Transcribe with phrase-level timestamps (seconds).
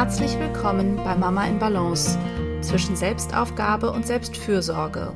[0.00, 2.18] Herzlich willkommen bei Mama in Balance
[2.62, 5.12] zwischen Selbstaufgabe und Selbstfürsorge.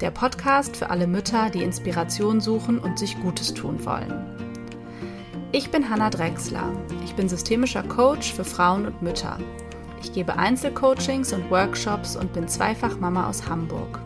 [0.00, 4.14] Der Podcast für alle Mütter, die Inspiration suchen und sich Gutes tun wollen.
[5.50, 6.70] Ich bin Hanna Drexler.
[7.04, 9.38] Ich bin systemischer Coach für Frauen und Mütter.
[10.00, 13.98] Ich gebe Einzelcoachings und Workshops und bin zweifach Mama aus Hamburg.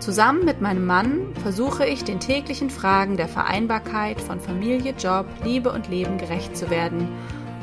[0.00, 5.70] Zusammen mit meinem Mann versuche ich, den täglichen Fragen der Vereinbarkeit von Familie, Job, Liebe
[5.70, 7.06] und Leben gerecht zu werden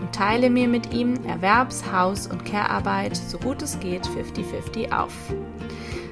[0.07, 5.11] und teile mir mit ihm Erwerbs-, Haus- und Care-Arbeit so gut es geht 50-50 auf.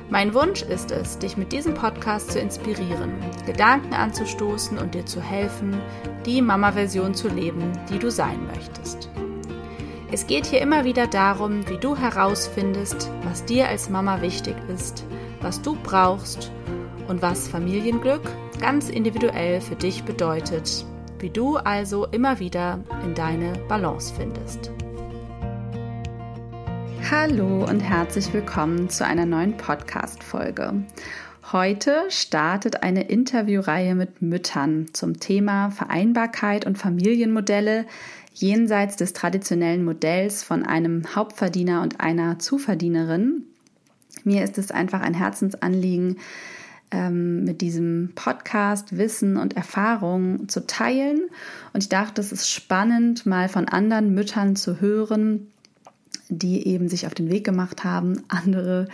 [0.10, 3.14] Mein Wunsch ist es, dich mit diesem Podcast zu inspirieren,
[3.46, 5.78] Gedanken anzustoßen und dir zu helfen,
[6.26, 9.10] die Mama-Version zu leben, die du sein möchtest.
[10.12, 15.06] Es geht hier immer wieder darum, wie du herausfindest, was dir als Mama wichtig ist,
[15.42, 16.52] was du brauchst
[17.08, 20.86] und was Familienglück ganz individuell für dich bedeutet
[21.20, 24.72] wie du also immer wieder in deine Balance findest.
[27.10, 30.84] Hallo und herzlich willkommen zu einer neuen Podcast-Folge.
[31.52, 37.86] Heute startet eine Interviewreihe mit Müttern zum Thema Vereinbarkeit und Familienmodelle
[38.34, 43.44] jenseits des traditionellen Modells von einem Hauptverdiener und einer Zuverdienerin.
[44.24, 46.18] Mir ist es einfach ein Herzensanliegen,
[46.96, 51.20] ähm, mit diesem Podcast Wissen und Erfahrung zu teilen.
[51.74, 55.48] Und ich dachte, es ist spannend, mal von anderen Müttern zu hören,
[56.30, 58.88] die eben sich auf den Weg gemacht haben, andere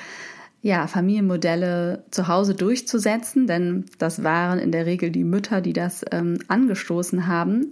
[0.64, 6.04] ja, Familienmodelle zu Hause durchzusetzen, denn das waren in der Regel die Mütter, die das
[6.12, 7.72] ähm, angestoßen haben.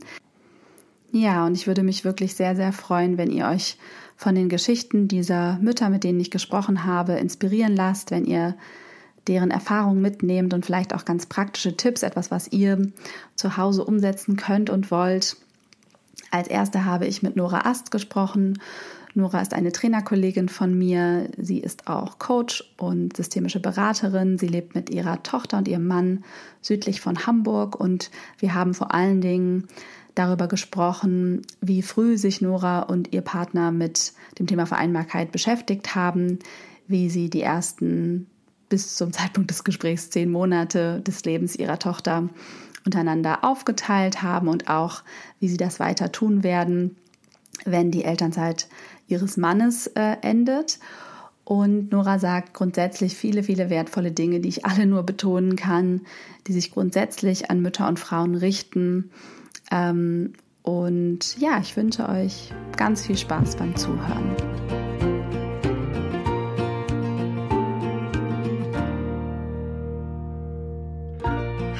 [1.12, 3.78] Ja, und ich würde mich wirklich sehr, sehr freuen, wenn ihr euch
[4.16, 8.56] von den Geschichten dieser Mütter, mit denen ich gesprochen habe, inspirieren lasst, wenn ihr
[9.30, 12.92] deren Erfahrungen mitnehmt und vielleicht auch ganz praktische Tipps, etwas, was ihr
[13.36, 15.38] zu Hause umsetzen könnt und wollt.
[16.32, 18.60] Als erste habe ich mit Nora Ast gesprochen.
[19.14, 21.30] Nora ist eine Trainerkollegin von mir.
[21.38, 24.38] Sie ist auch Coach und systemische Beraterin.
[24.38, 26.24] Sie lebt mit ihrer Tochter und ihrem Mann
[26.62, 29.68] südlich von Hamburg und wir haben vor allen Dingen
[30.16, 36.40] darüber gesprochen, wie früh sich Nora und ihr Partner mit dem Thema Vereinbarkeit beschäftigt haben,
[36.88, 38.28] wie sie die ersten
[38.70, 42.30] bis zum Zeitpunkt des Gesprächs zehn Monate des Lebens ihrer Tochter
[42.86, 45.04] untereinander aufgeteilt haben und auch,
[45.40, 46.96] wie sie das weiter tun werden,
[47.66, 48.68] wenn die Elternzeit
[49.08, 50.80] ihres Mannes äh, endet.
[51.44, 56.02] Und Nora sagt grundsätzlich viele, viele wertvolle Dinge, die ich alle nur betonen kann,
[56.48, 59.10] die sich grundsätzlich an Mütter und Frauen richten.
[59.72, 64.36] Ähm, und ja, ich wünsche euch ganz viel Spaß beim Zuhören.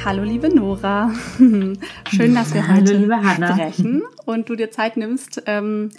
[0.10, 5.92] Hallo liebe Nora, schön, dass wir Hallo, heute sprechen und du dir Zeit nimmst, ähm,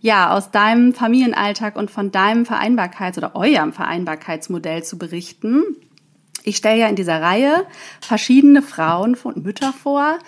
[0.00, 5.64] ja, aus deinem Familienalltag und von deinem Vereinbarkeits- oder eurem Vereinbarkeitsmodell zu berichten.
[6.44, 7.66] Ich stelle ja in dieser Reihe
[8.00, 10.20] verschiedene Frauen und Mütter vor,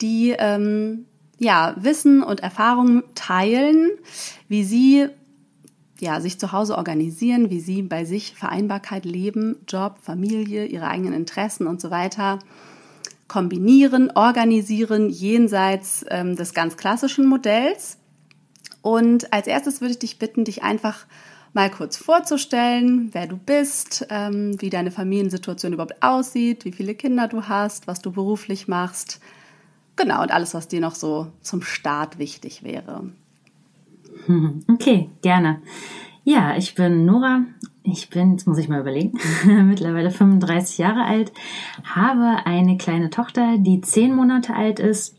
[0.00, 1.06] die ähm,
[1.38, 3.90] ja Wissen und Erfahrungen teilen,
[4.46, 5.08] wie sie
[5.98, 11.14] ja, sich zu Hause organisieren, wie sie bei sich Vereinbarkeit leben, Job, Familie, ihre eigenen
[11.14, 12.38] Interessen und so weiter
[13.28, 17.98] kombinieren, organisieren jenseits ähm, des ganz klassischen Modells.
[18.82, 21.06] Und als erstes würde ich dich bitten, dich einfach
[21.52, 27.28] mal kurz vorzustellen, wer du bist, ähm, wie deine Familiensituation überhaupt aussieht, wie viele Kinder
[27.28, 29.20] du hast, was du beruflich machst.
[29.96, 33.10] Genau, und alles, was dir noch so zum Start wichtig wäre.
[34.68, 35.62] Okay, gerne.
[36.24, 37.42] Ja, ich bin Nora.
[37.88, 39.18] Ich bin, jetzt muss ich mal überlegen,
[39.68, 41.32] mittlerweile 35 Jahre alt,
[41.84, 45.16] habe eine kleine Tochter, die zehn Monate alt ist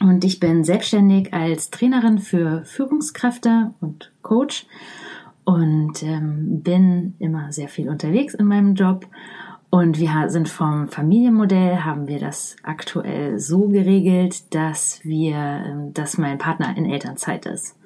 [0.00, 4.66] und ich bin selbstständig als Trainerin für Führungskräfte und Coach
[5.44, 9.06] und ähm, bin immer sehr viel unterwegs in meinem Job.
[9.70, 16.16] Und wir sind vom Familienmodell, haben wir das aktuell so geregelt, dass wir, ähm, dass
[16.16, 17.77] mein Partner in Elternzeit ist.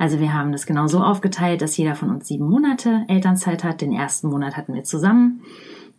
[0.00, 3.82] Also wir haben das genau so aufgeteilt, dass jeder von uns sieben Monate Elternzeit hat.
[3.82, 5.42] Den ersten Monat hatten wir zusammen.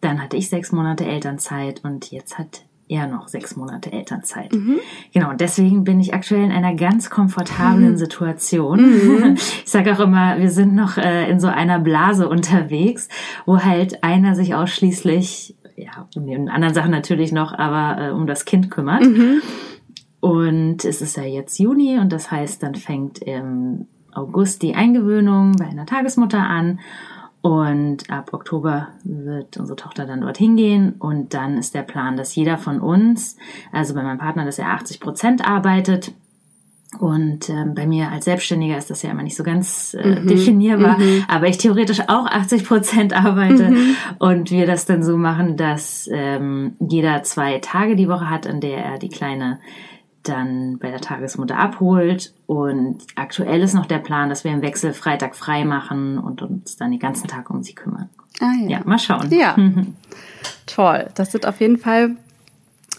[0.02, 4.54] Dann hatte ich sechs Monate Elternzeit und jetzt hat er noch sechs Monate Elternzeit.
[4.54, 4.80] Mhm.
[5.14, 7.98] Genau, und deswegen bin ich aktuell in einer ganz komfortablen mhm.
[7.98, 8.82] Situation.
[8.82, 9.36] Mhm.
[9.66, 13.08] Ich sage auch immer, wir sind noch äh, in so einer Blase unterwegs,
[13.46, 18.26] wo halt einer sich ausschließlich, ja, um den anderen Sachen natürlich noch, aber äh, um
[18.26, 19.04] das Kind kümmert.
[20.22, 25.54] Und es ist ja jetzt Juni und das heißt, dann fängt im August die Eingewöhnung
[25.58, 26.80] bei einer Tagesmutter an.
[27.42, 30.94] Und ab Oktober wird unsere Tochter dann dorthin gehen.
[31.00, 33.36] Und dann ist der Plan, dass jeder von uns,
[33.72, 36.14] also bei meinem Partner, dass er 80 Prozent arbeitet
[37.00, 40.28] Und ähm, bei mir als Selbstständiger ist das ja immer nicht so ganz äh, mhm.
[40.28, 41.24] definierbar, mhm.
[41.30, 43.96] aber ich theoretisch auch 80 Prozent arbeite mhm.
[44.20, 48.60] und wir das dann so machen, dass ähm, jeder zwei Tage die Woche hat, an
[48.60, 49.60] der er die Kleine
[50.24, 52.34] dann bei der Tagesmutter abholt.
[52.46, 56.78] Und aktuell ist noch der Plan, dass wir im Wechsel Freitag frei machen und uns
[56.78, 58.10] dann den ganzen Tag um sie kümmern.
[58.40, 58.70] Ah, ja.
[58.70, 59.32] ja, mal schauen.
[59.32, 59.56] Ja.
[60.66, 61.08] Toll.
[61.16, 62.16] Das sind auf jeden Fall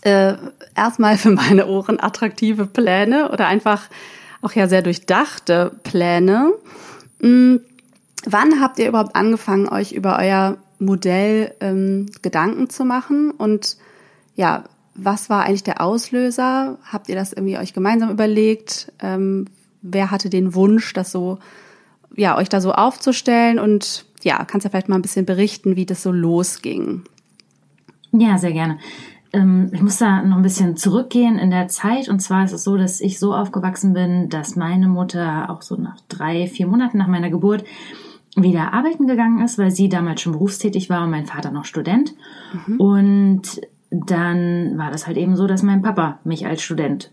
[0.02, 0.34] äh,
[0.74, 3.88] erstmal für meine Ohren attraktive Pläne oder einfach
[4.40, 6.52] auch ja sehr durchdachte Pläne.
[7.20, 7.60] Mhm.
[8.25, 13.32] Wann habt ihr überhaupt angefangen, euch über euer Modell ähm, Gedanken zu machen?
[13.32, 13.76] Und
[14.36, 16.78] ja, was war eigentlich der Auslöser?
[16.84, 18.92] Habt ihr das irgendwie euch gemeinsam überlegt?
[19.00, 19.46] Ähm,
[19.80, 21.38] wer hatte den Wunsch, das so,
[22.14, 23.58] ja, euch da so aufzustellen?
[23.58, 27.02] Und ja, kannst ja vielleicht mal ein bisschen berichten, wie das so losging.
[28.12, 28.78] Ja, sehr gerne.
[29.32, 32.08] Ähm, ich muss da noch ein bisschen zurückgehen in der Zeit.
[32.08, 35.76] Und zwar ist es so, dass ich so aufgewachsen bin, dass meine Mutter auch so
[35.76, 37.64] nach drei, vier Monaten nach meiner Geburt
[38.36, 42.14] wieder arbeiten gegangen ist, weil sie damals schon berufstätig war und mein Vater noch Student.
[42.66, 42.80] Mhm.
[42.80, 43.60] Und
[43.92, 47.10] dann war das halt eben so, dass mein Papa mich als Student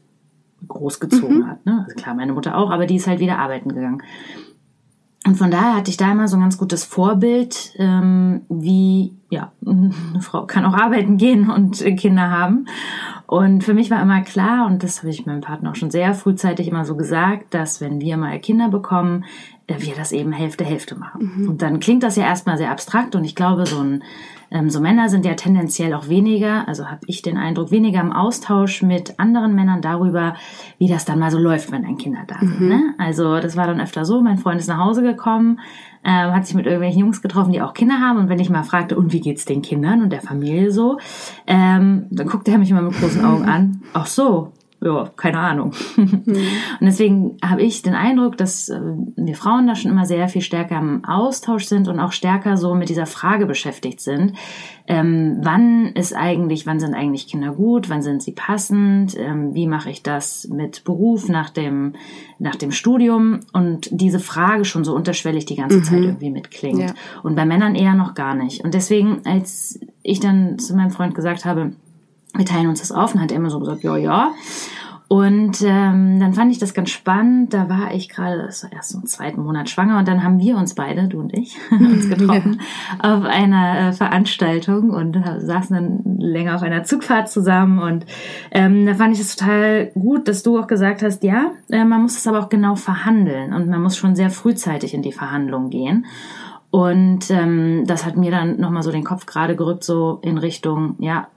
[0.68, 1.48] großgezogen mhm.
[1.48, 1.66] hat.
[1.66, 1.84] Ne?
[1.86, 4.02] Also klar, meine Mutter auch, aber die ist halt wieder arbeiten gegangen.
[5.26, 9.52] Und von daher hatte ich da immer so ein ganz gutes Vorbild, ähm, wie, ja,
[9.66, 12.68] eine Frau kann auch arbeiten gehen und Kinder haben.
[13.28, 16.14] Und für mich war immer klar, und das habe ich meinem Partner auch schon sehr
[16.14, 19.26] frühzeitig immer so gesagt, dass wenn wir mal Kinder bekommen,
[19.68, 21.32] äh, wir das eben Hälfte Hälfte machen.
[21.36, 21.50] Mhm.
[21.50, 24.04] Und dann klingt das ja erstmal sehr abstrakt und ich glaube, so ein
[24.52, 28.12] ähm, so Männer sind ja tendenziell auch weniger, also habe ich den Eindruck, weniger im
[28.12, 30.36] Austausch mit anderen Männern darüber,
[30.78, 32.62] wie das dann mal so läuft, wenn ein Kinder da sind.
[32.62, 32.68] Mhm.
[32.68, 32.94] Ne?
[32.98, 35.60] Also das war dann öfter so, mein Freund ist nach Hause gekommen,
[36.04, 38.20] äh, hat sich mit irgendwelchen Jungs getroffen, die auch Kinder haben.
[38.20, 40.98] Und wenn ich mal fragte, und wie geht's den Kindern und der Familie so,
[41.46, 43.82] ähm, dann guckte er mich immer mit großen Augen an.
[43.94, 45.74] Ach so, ja, keine Ahnung.
[45.98, 46.24] Mhm.
[46.26, 48.80] Und deswegen habe ich den Eindruck, dass äh,
[49.16, 52.76] wir Frauen da schon immer sehr viel stärker im Austausch sind und auch stärker so
[52.76, 54.34] mit dieser Frage beschäftigt sind.
[54.88, 59.68] Ähm, wann ist eigentlich, wann sind eigentlich Kinder gut, wann sind sie passend, ähm, wie
[59.68, 61.94] mache ich das mit Beruf nach dem,
[62.40, 65.84] nach dem Studium und diese Frage schon so unterschwellig die ganze mhm.
[65.84, 66.80] Zeit irgendwie mitklingt.
[66.80, 66.94] Ja.
[67.22, 68.64] Und bei Männern eher noch gar nicht.
[68.64, 71.74] Und deswegen, als ich dann zu meinem Freund gesagt habe,
[72.36, 73.14] wir teilen uns das auf.
[73.14, 74.32] Und hat er immer so gesagt, ja, ja.
[75.10, 77.52] Und ähm, dann fand ich das ganz spannend.
[77.52, 80.38] Da war ich gerade, das war erst so im zweiten Monat schwanger und dann haben
[80.38, 82.62] wir uns beide, du und ich, uns getroffen
[83.02, 83.16] ja.
[83.16, 87.80] auf einer äh, Veranstaltung und saßen dann länger auf einer Zugfahrt zusammen.
[87.80, 88.06] Und
[88.52, 92.04] ähm, da fand ich es total gut, dass du auch gesagt hast, ja, äh, man
[92.04, 95.72] muss es aber auch genau verhandeln und man muss schon sehr frühzeitig in die Verhandlung
[95.72, 96.06] gehen.
[96.70, 100.98] Und ähm, das hat mir dann nochmal so den Kopf gerade gerückt, so in Richtung,
[101.00, 101.30] ja,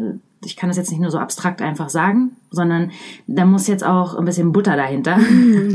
[0.44, 2.90] ich kann das jetzt nicht nur so abstrakt einfach sagen, sondern
[3.26, 5.18] da muss jetzt auch ein bisschen Butter dahinter.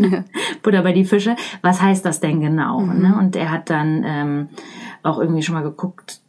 [0.63, 1.35] Butter bei die Fische.
[1.61, 2.81] Was heißt das denn genau?
[2.81, 3.01] Mhm.
[3.01, 3.15] Ne?
[3.17, 4.49] Und er hat dann ähm,
[5.03, 6.21] auch irgendwie schon mal geguckt,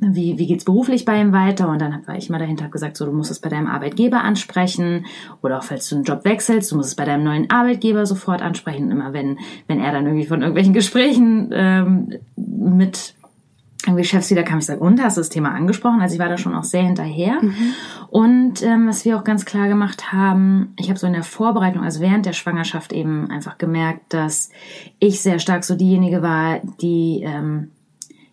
[0.00, 1.68] wie, wie geht's beruflich bei ihm weiter?
[1.68, 5.06] Und dann war ich mal dahinter gesagt, so, du musst es bei deinem Arbeitgeber ansprechen.
[5.42, 8.40] Oder auch falls du einen Job wechselst, du musst es bei deinem neuen Arbeitgeber sofort
[8.40, 8.90] ansprechen.
[8.90, 13.14] Immer wenn, wenn er dann irgendwie von irgendwelchen Gesprächen ähm, mit
[13.88, 16.00] irgendwie Chefs wieder kam, ich sage, und hast du das Thema angesprochen?
[16.00, 17.38] Also ich war da schon auch sehr hinterher.
[17.40, 17.74] Mhm.
[18.10, 21.82] Und ähm, was wir auch ganz klar gemacht haben, ich habe so in der Vorbereitung,
[21.82, 24.50] also während der Schwangerschaft eben einfach gemerkt, dass
[24.98, 27.70] ich sehr stark so diejenige war, die ähm,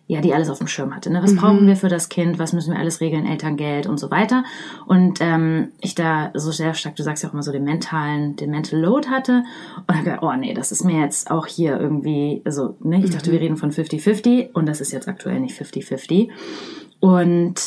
[0.08, 1.10] ja, die alles auf dem Schirm hatte.
[1.10, 1.22] Ne?
[1.22, 1.36] Was mhm.
[1.36, 2.38] brauchen wir für das Kind?
[2.38, 3.26] Was müssen wir alles regeln?
[3.26, 4.44] Elterngeld und so weiter.
[4.86, 8.36] Und ähm, ich da so sehr stark, du sagst ja auch immer so den mentalen,
[8.36, 9.42] den Mental Load hatte.
[9.86, 13.10] Und habe gedacht, oh nee, das ist mir jetzt auch hier irgendwie, also ne, ich
[13.10, 13.34] dachte, mhm.
[13.34, 16.28] wir reden von 50-50 und das ist jetzt aktuell nicht 50-50.
[17.00, 17.60] Und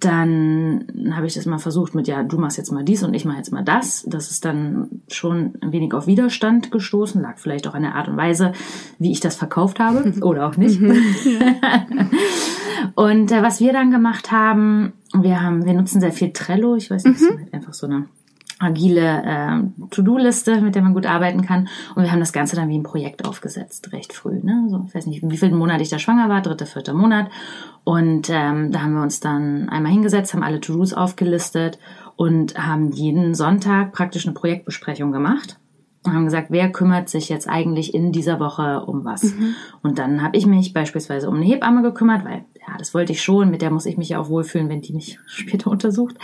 [0.00, 3.24] dann habe ich das mal versucht mit, ja, du machst jetzt mal dies und ich
[3.24, 4.04] mache jetzt mal das.
[4.08, 8.08] Das ist dann schon ein wenig auf Widerstand gestoßen, lag vielleicht auch an der Art
[8.08, 8.52] und Weise,
[8.98, 10.80] wie ich das verkauft habe oder auch nicht.
[10.80, 10.96] Mhm.
[12.94, 16.76] und äh, was wir dann gemacht haben, wir haben, wir nutzen sehr viel Trello.
[16.76, 17.38] Ich weiß nicht, mhm.
[17.38, 18.06] halt einfach so eine
[18.62, 21.68] agile äh, To-Do-Liste, mit der man gut arbeiten kann.
[21.94, 24.40] Und wir haben das Ganze dann wie ein Projekt aufgesetzt, recht früh.
[24.42, 24.66] Ne?
[24.68, 27.30] So, ich weiß nicht, wie viel Monat ich da schwanger war, dritter, vierter Monat.
[27.84, 31.78] Und ähm, da haben wir uns dann einmal hingesetzt, haben alle To-Dos aufgelistet
[32.16, 35.58] und haben jeden Sonntag praktisch eine Projektbesprechung gemacht
[36.04, 39.22] und haben gesagt, wer kümmert sich jetzt eigentlich in dieser Woche um was?
[39.22, 39.54] Mhm.
[39.82, 43.22] Und dann habe ich mich beispielsweise um eine Hebamme gekümmert, weil ja, das wollte ich
[43.22, 46.16] schon, mit der muss ich mich ja auch wohlfühlen, wenn die mich später untersucht.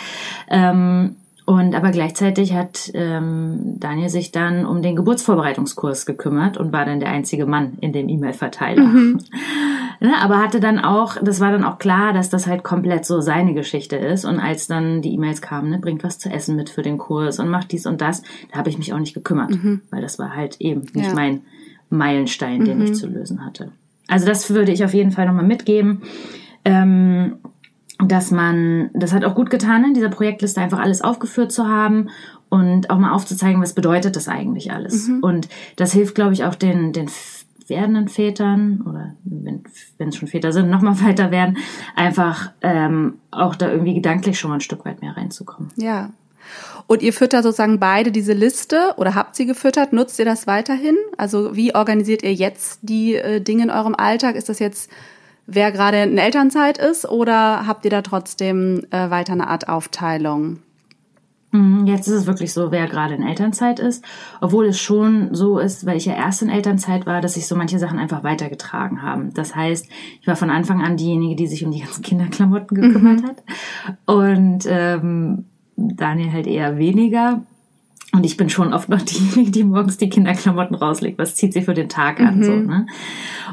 [0.48, 1.16] Ähm,
[1.48, 7.00] und aber gleichzeitig hat ähm, Daniel sich dann um den Geburtsvorbereitungskurs gekümmert und war dann
[7.00, 8.82] der einzige Mann in dem E-Mail-Verteiler.
[8.82, 9.18] Mhm.
[10.00, 13.22] ne, aber hatte dann auch, das war dann auch klar, dass das halt komplett so
[13.22, 14.26] seine Geschichte ist.
[14.26, 17.38] Und als dann die E-Mails kamen, ne, bringt was zu essen mit für den Kurs
[17.38, 19.80] und macht dies und das, da habe ich mich auch nicht gekümmert, mhm.
[19.90, 21.14] weil das war halt eben nicht ja.
[21.14, 21.40] mein
[21.88, 22.84] Meilenstein, den mhm.
[22.84, 23.72] ich zu lösen hatte.
[24.06, 26.02] Also das würde ich auf jeden Fall nochmal mitgeben.
[26.66, 27.36] Ähm,
[27.98, 32.10] dass man, das hat auch gut getan, in dieser Projektliste einfach alles aufgeführt zu haben
[32.48, 35.08] und auch mal aufzuzeigen, was bedeutet das eigentlich alles.
[35.08, 35.20] Mhm.
[35.20, 37.10] Und das hilft, glaube ich, auch den, den
[37.66, 41.58] werdenden Vätern oder wenn es schon Väter sind, nochmal weiter werden,
[41.94, 45.70] einfach ähm, auch da irgendwie gedanklich schon mal ein Stück weit mehr reinzukommen.
[45.76, 46.10] Ja.
[46.86, 49.92] Und ihr füttert sozusagen beide diese Liste oder habt sie gefüttert?
[49.92, 50.96] Nutzt ihr das weiterhin?
[51.18, 54.36] Also wie organisiert ihr jetzt die äh, Dinge in eurem Alltag?
[54.36, 54.90] Ist das jetzt
[55.48, 60.58] wer gerade in Elternzeit ist oder habt ihr da trotzdem äh, weiter eine Art Aufteilung?
[61.50, 64.04] Mhm, jetzt ist es wirklich so, wer gerade in Elternzeit ist,
[64.42, 67.56] obwohl es schon so ist, weil ich ja erst in Elternzeit war, dass sich so
[67.56, 69.32] manche Sachen einfach weitergetragen haben.
[69.32, 69.88] Das heißt,
[70.20, 73.26] ich war von Anfang an diejenige, die sich um die ganzen Kinderklamotten gekümmert mhm.
[73.26, 73.42] hat
[74.04, 77.42] und ähm, Daniel halt eher weniger.
[78.12, 81.18] Und ich bin schon oft noch diejenige, die morgens die Kinderklamotten rauslegt.
[81.18, 82.38] Was zieht sie für den Tag an?
[82.38, 82.44] Mhm.
[82.44, 82.86] So, ne?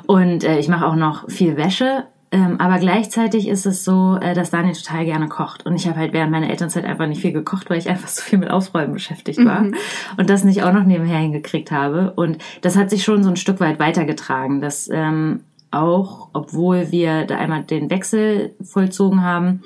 [0.08, 2.06] Und äh, ich mache auch noch viel Wäsche.
[2.32, 5.66] Ähm, aber gleichzeitig ist es so, äh, dass Daniel total gerne kocht.
[5.66, 8.22] Und ich habe halt während meiner Elternzeit einfach nicht viel gekocht, weil ich einfach so
[8.22, 9.62] viel mit Aufräumen beschäftigt war.
[9.62, 9.76] Mhm.
[10.18, 12.14] Und das nicht auch noch nebenher hingekriegt habe.
[12.16, 17.26] Und das hat sich schon so ein Stück weit weitergetragen, dass ähm, auch, obwohl wir
[17.26, 19.62] da einmal den Wechsel vollzogen haben,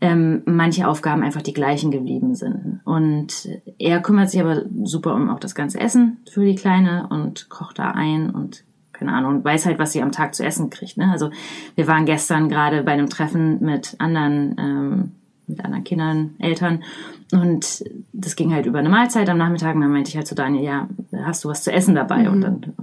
[0.00, 2.80] ähm, manche Aufgaben einfach die gleichen geblieben sind.
[2.84, 7.48] Und er kümmert sich aber super um auch das ganze Essen für die Kleine und
[7.48, 10.68] kocht da ein und keine Ahnung, und weiß halt, was sie am Tag zu essen
[10.68, 10.98] kriegt.
[10.98, 11.10] Ne?
[11.10, 11.30] Also
[11.74, 15.12] wir waren gestern gerade bei einem Treffen mit anderen, ähm,
[15.50, 16.82] mit anderen Kindern, Eltern
[17.32, 20.34] und das ging halt über eine Mahlzeit am Nachmittag und dann meinte ich halt zu
[20.34, 20.88] Daniel, ja,
[21.24, 22.24] hast du was zu essen dabei?
[22.24, 22.32] Mhm.
[22.32, 22.74] Und dann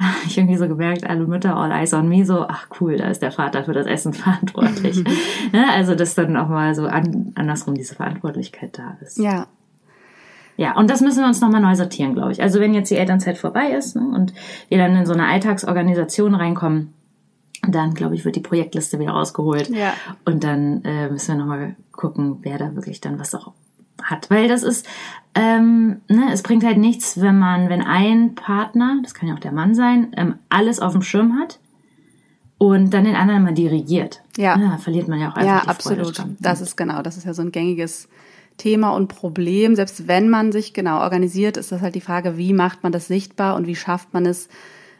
[0.00, 3.08] habe ich irgendwie so gemerkt, alle Mütter, all eyes on me, so, ach cool, da
[3.08, 5.04] ist der Vater für das Essen verantwortlich.
[5.52, 9.18] ja, also, dass dann auch mal so an, andersrum diese Verantwortlichkeit da ist.
[9.18, 9.46] Ja.
[10.56, 12.42] Ja, und das müssen wir uns nochmal neu sortieren, glaube ich.
[12.42, 14.34] Also wenn jetzt die Elternzeit vorbei ist ne, und
[14.68, 16.94] wir dann in so eine Alltagsorganisation reinkommen,
[17.62, 19.68] dann, glaube ich, wird die Projektliste wieder rausgeholt.
[19.68, 19.94] Ja.
[20.24, 23.52] Und dann äh, müssen wir nochmal gucken, wer da wirklich dann was auch
[24.02, 24.30] hat.
[24.30, 24.86] Weil das ist,
[25.34, 29.40] ähm, ne, es bringt halt nichts, wenn man, wenn ein Partner, das kann ja auch
[29.40, 31.58] der Mann sein, ähm, alles auf dem Schirm hat
[32.56, 34.22] und dann den anderen mal dirigiert.
[34.36, 34.56] Ja.
[34.56, 36.24] ja verliert man ja auch einfach Ja, absolut.
[36.38, 38.08] Das ist genau, das ist ja so ein gängiges
[38.56, 39.74] Thema und Problem.
[39.74, 43.08] Selbst wenn man sich genau organisiert, ist das halt die Frage, wie macht man das
[43.08, 44.48] sichtbar und wie schafft man es,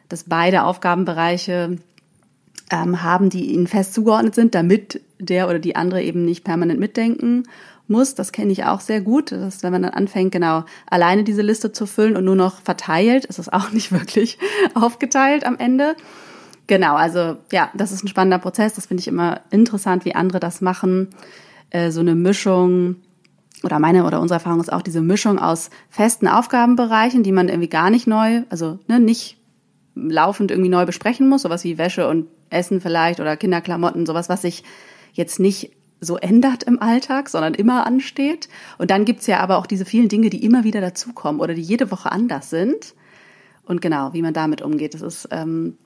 [0.09, 1.79] dass beide Aufgabenbereiche
[2.71, 6.81] ähm, haben, die ihnen fest zugeordnet sind, damit der oder die andere eben nicht permanent
[6.81, 7.45] mitdenken
[7.87, 8.15] muss.
[8.15, 9.33] Das kenne ich auch sehr gut.
[9.33, 12.61] Das ist, wenn man dann anfängt, genau alleine diese Liste zu füllen und nur noch
[12.63, 14.39] verteilt, ist es auch nicht wirklich
[14.75, 15.97] aufgeteilt am Ende.
[16.67, 18.75] Genau, also ja, das ist ein spannender Prozess.
[18.75, 21.09] Das finde ich immer interessant, wie andere das machen.
[21.71, 22.97] Äh, so eine Mischung
[23.65, 27.69] oder meine oder unsere Erfahrung ist auch diese Mischung aus festen Aufgabenbereichen, die man irgendwie
[27.69, 29.39] gar nicht neu, also ne, nicht
[29.95, 34.43] laufend irgendwie neu besprechen muss, sowas wie Wäsche und Essen vielleicht oder Kinderklamotten, sowas, was
[34.43, 34.65] sich
[35.13, 38.49] jetzt nicht so ändert im Alltag, sondern immer ansteht.
[38.79, 41.63] Und dann gibt's ja aber auch diese vielen Dinge, die immer wieder dazukommen oder die
[41.63, 42.95] jede Woche anders sind.
[43.65, 45.77] Und genau, wie man damit umgeht, das ist ähm,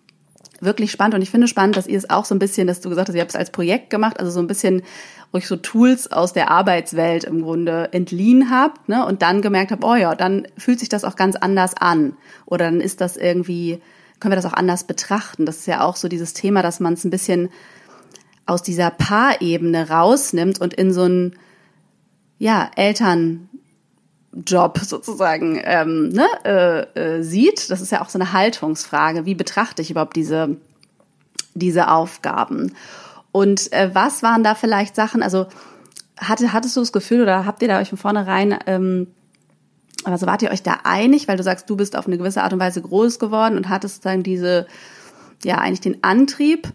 [0.61, 1.15] wirklich spannend.
[1.15, 3.15] Und ich finde spannend, dass ihr es auch so ein bisschen, dass du gesagt hast,
[3.17, 4.83] ihr habt es als Projekt gemacht, also so ein bisschen
[5.33, 9.05] euch so Tools aus der Arbeitswelt im Grunde entliehen habt, ne?
[9.07, 12.17] Und dann gemerkt habt, oh ja, dann fühlt sich das auch ganz anders an.
[12.47, 13.81] Oder dann ist das irgendwie,
[14.23, 15.47] können wir das auch anders betrachten.
[15.47, 17.51] Das ist ja auch so dieses Thema, dass man es ein bisschen
[18.47, 21.37] aus dieser Paarebene rausnimmt und in so ein
[22.39, 23.49] ja, Elternjob
[24.81, 27.69] sozusagen ähm, ne, äh, äh, sieht.
[27.69, 29.27] Das ist ja auch so eine Haltungsfrage.
[29.27, 30.57] Wie betrachte ich überhaupt diese,
[31.55, 32.77] diese Aufgaben?
[33.33, 35.47] Und äh, was waren da vielleicht Sachen, also
[36.17, 39.09] hatte, hattest du das Gefühl oder habt ihr da euch von vornherein, ähm,
[40.05, 42.53] also wart ihr euch da einig, weil du sagst, du bist auf eine gewisse Art
[42.53, 44.67] und Weise groß geworden und hattest dann diese,
[45.45, 46.73] ja, eigentlich den Antrieb,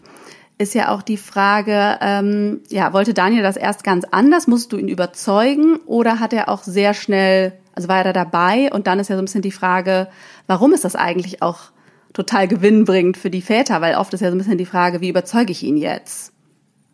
[0.58, 4.48] ist ja auch die Frage, ähm, ja, wollte Daniel das erst ganz anders?
[4.48, 8.72] Musst du ihn überzeugen oder hat er auch sehr schnell, also war er da dabei?
[8.72, 10.08] Und dann ist ja so ein bisschen die Frage,
[10.48, 11.70] warum ist das eigentlich auch
[12.12, 13.80] total gewinnbringend für die Väter?
[13.80, 16.32] Weil oft ist ja so ein bisschen die Frage, wie überzeuge ich ihn jetzt?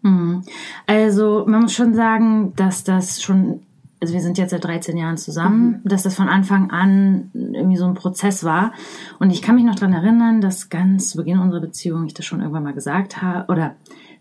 [0.03, 0.45] Hm.
[0.87, 3.63] Also man muss schon sagen, dass das schon
[4.05, 5.89] also wir sind jetzt seit 13 Jahren zusammen, mhm.
[5.89, 8.75] dass das von Anfang an irgendwie so ein Prozess war.
[9.19, 12.27] Und ich kann mich noch dran erinnern, dass ganz zu Beginn unserer Beziehung ich das
[12.27, 13.77] schon irgendwann mal gesagt habe, oder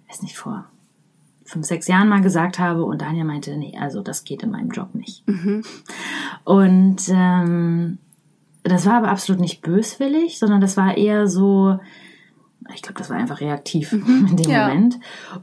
[0.07, 0.63] weiß nicht, vor
[1.43, 4.69] fünf, sechs Jahren mal gesagt habe und Daniel meinte, nee, also das geht in meinem
[4.69, 5.27] Job nicht.
[5.27, 5.63] Mhm.
[6.45, 7.97] Und ähm,
[8.63, 11.77] das war aber absolut nicht böswillig, sondern das war eher so,
[12.73, 14.27] ich glaube, das war einfach reaktiv mhm.
[14.31, 14.67] in dem ja.
[14.67, 14.99] Moment.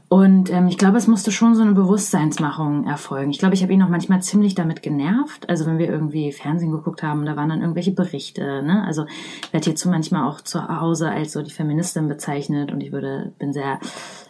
[0.07, 3.31] Und ähm, ich glaube, es musste schon so eine Bewusstseinsmachung erfolgen.
[3.31, 5.49] Ich glaube, ich habe ihn auch manchmal ziemlich damit genervt.
[5.49, 8.63] Also wenn wir irgendwie Fernsehen geguckt haben, da waren dann irgendwelche Berichte.
[8.63, 8.83] Ne?
[8.85, 9.05] Also
[9.43, 13.33] ich werde hierzu manchmal auch zu Hause als so die Feministin bezeichnet und ich würde,
[13.39, 13.79] bin sehr,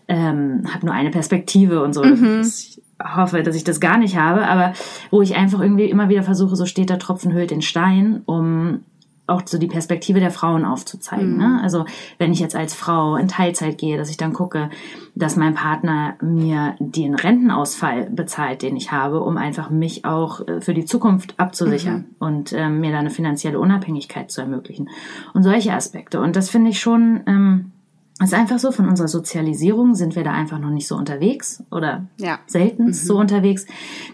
[0.07, 2.03] ähm, habe nur eine Perspektive und so.
[2.03, 2.41] Mhm.
[2.41, 4.73] Ich hoffe, dass ich das gar nicht habe, aber
[5.09, 8.81] wo ich einfach irgendwie immer wieder versuche, so steht der Tropfen hüllt den Stein, um
[9.27, 11.37] auch so die Perspektive der Frauen aufzuzeigen.
[11.37, 11.47] Ne?
[11.47, 11.55] Mhm.
[11.55, 11.63] Ne?
[11.63, 11.85] Also
[12.17, 14.69] wenn ich jetzt als Frau in Teilzeit gehe, dass ich dann gucke,
[15.15, 20.61] dass mein Partner mir den Rentenausfall bezahlt, den ich habe, um einfach mich auch äh,
[20.61, 22.15] für die Zukunft abzusichern mhm.
[22.19, 24.89] und ähm, mir da eine finanzielle Unabhängigkeit zu ermöglichen.
[25.33, 26.19] Und solche Aspekte.
[26.19, 27.21] Und das finde ich schon.
[27.25, 27.71] Ähm,
[28.23, 32.05] ist einfach so, von unserer Sozialisierung sind wir da einfach noch nicht so unterwegs oder
[32.17, 32.37] ja.
[32.45, 32.93] selten mhm.
[32.93, 33.65] so unterwegs,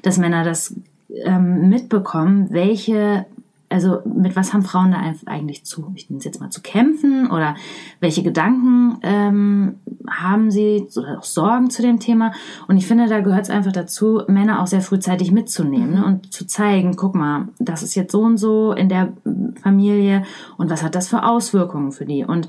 [0.01, 0.75] dass Männer das
[1.09, 3.25] ähm, mitbekommen, welche
[3.69, 7.29] also mit was haben Frauen da eigentlich zu, ich nenne es jetzt mal zu kämpfen
[7.29, 7.55] oder
[7.99, 9.75] welche Gedanken ähm,
[10.09, 12.31] haben sie oder auch Sorgen zu dem Thema?
[12.67, 16.05] Und ich finde, da gehört es einfach dazu, Männer auch sehr frühzeitig mitzunehmen ne?
[16.05, 19.13] und zu zeigen, guck mal, das ist jetzt so und so in der
[19.61, 20.23] Familie
[20.57, 22.23] und was hat das für Auswirkungen für die?
[22.23, 22.47] Und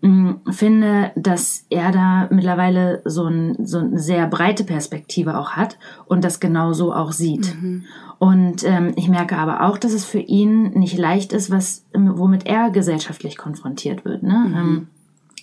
[0.00, 0.08] mh,
[0.46, 5.78] mm, finde, dass er da mittlerweile so, ein, so eine sehr breite Perspektive auch hat
[6.06, 7.54] und das genauso auch sieht.
[7.54, 7.84] Mhm.
[8.18, 12.46] Und ähm, ich merke aber auch, dass es für ihn nicht leicht ist, was, womit
[12.46, 14.22] er gesellschaftlich konfrontiert wird.
[14.22, 14.46] Ne?
[14.48, 14.54] Mhm.
[14.54, 14.88] Ähm,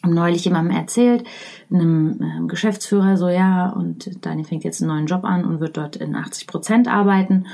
[0.06, 1.24] neulich jemandem erzählt,
[1.72, 5.78] einem äh, Geschäftsführer so, ja, und Dani fängt jetzt einen neuen Job an und wird
[5.78, 7.46] dort in 80 Prozent arbeiten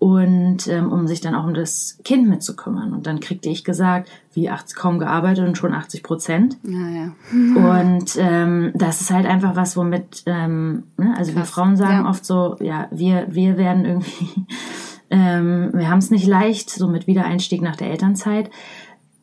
[0.00, 2.94] und ähm, um sich dann auch um das Kind mitzukümmern.
[2.94, 6.56] Und dann kriegte ich gesagt, wie 80, kaum gearbeitet und schon 80 Prozent.
[6.62, 7.12] Ja, ja.
[7.32, 11.42] und ähm, das ist halt einfach was, womit, ähm, ne, also Krass.
[11.42, 12.08] wir Frauen sagen ja.
[12.08, 14.46] oft so, ja, wir, wir werden irgendwie,
[15.10, 18.50] ähm, wir haben es nicht leicht, so mit Wiedereinstieg nach der Elternzeit.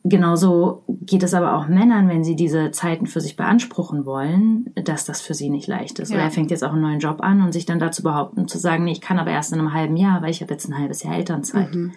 [0.08, 5.04] Genauso geht es aber auch Männern, wenn sie diese Zeiten für sich beanspruchen wollen, dass
[5.04, 6.10] das für sie nicht leicht ist.
[6.10, 6.16] Ja.
[6.16, 8.58] Oder er fängt jetzt auch einen neuen Job an und sich dann dazu behaupten, zu
[8.58, 10.78] sagen, nee, ich kann aber erst in einem halben Jahr, weil ich habe jetzt ein
[10.78, 11.74] halbes Jahr Elternzeit.
[11.74, 11.92] Mhm.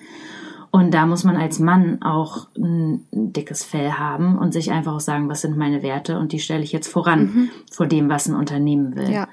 [0.72, 5.02] Und da muss man als Mann auch ein dickes Fell haben und sich einfach auch
[5.02, 7.50] sagen, was sind meine Werte und die stelle ich jetzt voran mhm.
[7.70, 9.12] vor dem, was ein Unternehmen will.
[9.12, 9.28] Ja.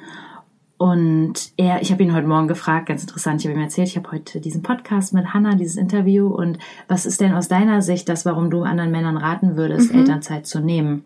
[0.78, 3.96] Und er, ich habe ihn heute Morgen gefragt, ganz interessant, ich habe ihm erzählt, ich
[3.96, 6.28] habe heute diesen Podcast mit Hannah, dieses Interview.
[6.28, 10.00] Und was ist denn aus deiner Sicht das, warum du anderen Männern raten würdest, mhm.
[10.00, 11.04] Elternzeit zu nehmen?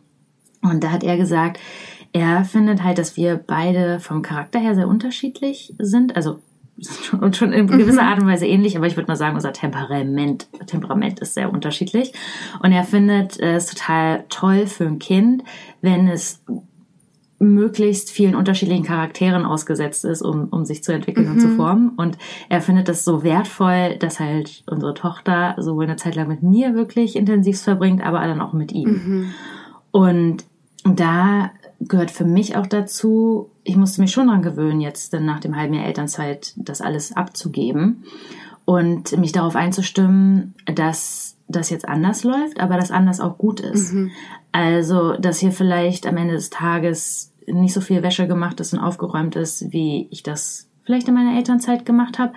[0.61, 1.59] Und da hat er gesagt,
[2.13, 6.17] er findet halt, dass wir beide vom Charakter her sehr unterschiedlich sind.
[6.17, 6.39] Also
[7.21, 8.09] und schon in gewisser mhm.
[8.09, 12.13] Art und Weise ähnlich, aber ich würde mal sagen, unser Temperament, Temperament ist sehr unterschiedlich.
[12.63, 15.45] Und er findet es total toll für ein Kind,
[15.81, 16.43] wenn es
[17.43, 21.33] möglichst vielen unterschiedlichen Charakteren ausgesetzt ist, um, um sich zu entwickeln mhm.
[21.33, 21.57] und zu mhm.
[21.57, 21.89] formen.
[21.97, 22.17] Und
[22.49, 26.75] er findet das so wertvoll, dass halt unsere Tochter sowohl eine Zeit lang mit mir
[26.75, 28.89] wirklich intensiv verbringt, aber dann auch mit ihm.
[28.89, 29.27] Mhm.
[29.91, 30.45] Und
[30.85, 31.51] da
[31.81, 35.57] gehört für mich auch dazu, ich musste mich schon daran gewöhnen, jetzt dann nach dem
[35.57, 38.05] halben Jahr Elternzeit das alles abzugeben
[38.65, 43.93] und mich darauf einzustimmen, dass das jetzt anders läuft, aber dass anders auch gut ist.
[43.93, 44.11] Mhm.
[44.53, 48.81] Also, dass hier vielleicht am Ende des Tages nicht so viel Wäsche gemacht ist und
[48.81, 52.33] aufgeräumt ist, wie ich das vielleicht in meiner Elternzeit gemacht habe.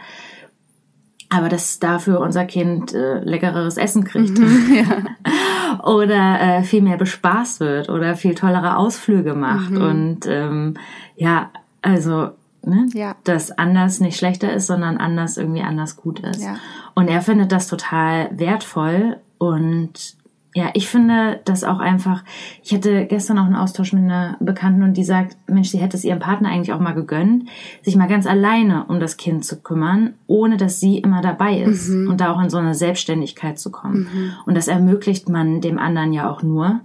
[1.30, 4.38] Aber dass dafür unser Kind äh, leckereres Essen kriegt.
[4.38, 5.86] Mhm, ja.
[5.86, 9.72] oder äh, viel mehr bespaßt wird oder viel tollere Ausflüge macht.
[9.72, 9.82] Mhm.
[9.82, 10.74] Und ähm,
[11.15, 11.50] ja,
[11.82, 12.32] also
[12.68, 12.88] Ne?
[12.96, 13.15] Ja.
[13.24, 16.41] dass anders nicht schlechter ist, sondern anders irgendwie anders gut ist.
[16.41, 16.56] Ja.
[16.96, 20.15] Und er findet das total wertvoll und
[20.56, 22.24] ja, ich finde das auch einfach.
[22.63, 25.98] Ich hatte gestern auch einen Austausch mit einer Bekannten und die sagt, Mensch, sie hätte
[25.98, 27.50] es ihrem Partner eigentlich auch mal gegönnt,
[27.82, 31.89] sich mal ganz alleine um das Kind zu kümmern, ohne dass sie immer dabei ist
[31.89, 32.08] mhm.
[32.08, 34.08] und da auch in so eine Selbstständigkeit zu kommen.
[34.13, 34.32] Mhm.
[34.46, 36.80] Und das ermöglicht man dem anderen ja auch nur,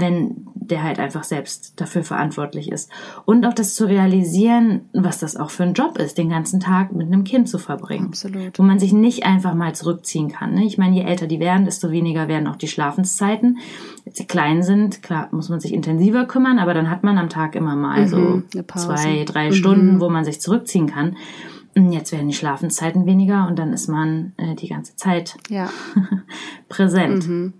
[0.00, 2.90] wenn der halt einfach selbst dafür verantwortlich ist.
[3.24, 6.92] Und auch das zu realisieren, was das auch für ein Job ist, den ganzen Tag
[6.92, 8.06] mit einem Kind zu verbringen.
[8.06, 8.58] Absolut.
[8.58, 10.54] Wo man sich nicht einfach mal zurückziehen kann.
[10.54, 10.64] Ne?
[10.64, 13.58] Ich meine, je älter die werden, desto weniger werden auch die Schlafenszeiten.
[14.04, 17.28] Als sie klein sind, klar, muss man sich intensiver kümmern, aber dann hat man am
[17.28, 18.42] Tag immer mal mhm, so
[18.74, 19.54] zwei, drei mhm.
[19.54, 21.16] Stunden, wo man sich zurückziehen kann.
[21.76, 25.68] Jetzt werden die Schlafenszeiten weniger und dann ist man äh, die ganze Zeit ja.
[26.68, 27.28] präsent.
[27.28, 27.52] Mhm.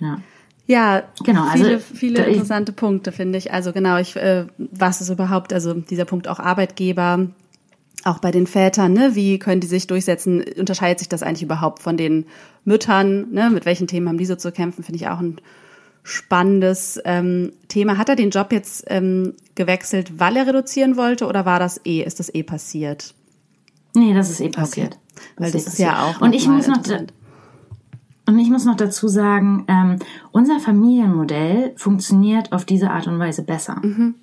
[0.00, 0.18] Ja.
[0.66, 1.44] Ja, genau.
[1.52, 3.52] Viele, also, viele interessante Punkte finde ich.
[3.52, 7.28] Also genau, ich, äh, was ist überhaupt, also dieser Punkt auch Arbeitgeber,
[8.04, 9.14] auch bei den Vätern, ne?
[9.14, 10.44] Wie können die sich durchsetzen?
[10.56, 12.26] Unterscheidet sich das eigentlich überhaupt von den
[12.64, 13.32] Müttern?
[13.32, 13.50] Ne?
[13.50, 14.84] Mit welchen Themen haben die so zu kämpfen?
[14.84, 15.40] Finde ich auch ein
[16.02, 17.98] spannendes ähm, Thema.
[17.98, 22.02] Hat er den Job jetzt ähm, gewechselt, weil er reduzieren wollte, oder war das eh,
[22.02, 23.14] ist das eh passiert?
[23.94, 24.94] Nee, das ist eh passiert.
[24.94, 25.24] Okay.
[25.36, 26.20] Weil das, das ist, ist ja auch.
[26.20, 26.78] Und ich muss noch,
[28.26, 29.96] Und ich muss noch dazu sagen, ähm,
[30.32, 33.80] unser Familienmodell funktioniert auf diese Art und Weise besser.
[33.82, 34.16] Mhm.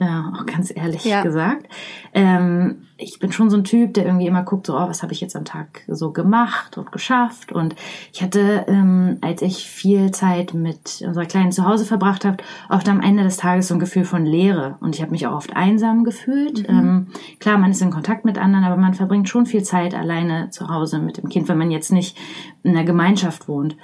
[0.00, 1.22] Ja, auch ganz ehrlich ja.
[1.22, 1.68] gesagt.
[2.14, 5.12] Ähm, ich bin schon so ein Typ, der irgendwie immer guckt, so, oh, was habe
[5.12, 7.52] ich jetzt am Tag so gemacht und geschafft.
[7.52, 7.76] Und
[8.10, 12.38] ich hatte, ähm, als ich viel Zeit mit unserer Kleinen zu Hause verbracht habe,
[12.70, 14.78] oft am Ende des Tages so ein Gefühl von Leere.
[14.80, 16.66] Und ich habe mich auch oft einsam gefühlt.
[16.66, 16.78] Mhm.
[16.78, 17.06] Ähm,
[17.38, 20.70] klar, man ist in Kontakt mit anderen, aber man verbringt schon viel Zeit alleine zu
[20.70, 22.16] Hause mit dem Kind, wenn man jetzt nicht
[22.62, 23.76] in einer Gemeinschaft wohnt.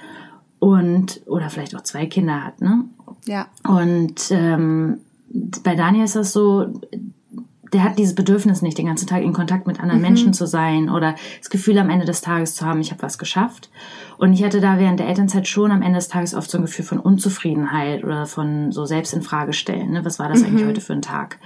[0.57, 2.85] Und, oder vielleicht auch zwei Kinder hat, ne?
[3.27, 3.45] Ja.
[3.63, 5.01] Und ähm,
[5.63, 6.67] bei Daniel ist das so,
[7.73, 10.07] der hat dieses Bedürfnis nicht, den ganzen Tag in Kontakt mit anderen mhm.
[10.07, 13.17] Menschen zu sein oder das Gefühl am Ende des Tages zu haben, ich habe was
[13.17, 13.69] geschafft.
[14.17, 16.63] Und ich hatte da während der Elternzeit schon am Ende des Tages oft so ein
[16.63, 19.91] Gefühl von Unzufriedenheit oder von so selbst in Frage stellen.
[19.91, 20.05] Ne?
[20.05, 20.47] Was war das mhm.
[20.47, 21.39] eigentlich heute für ein Tag?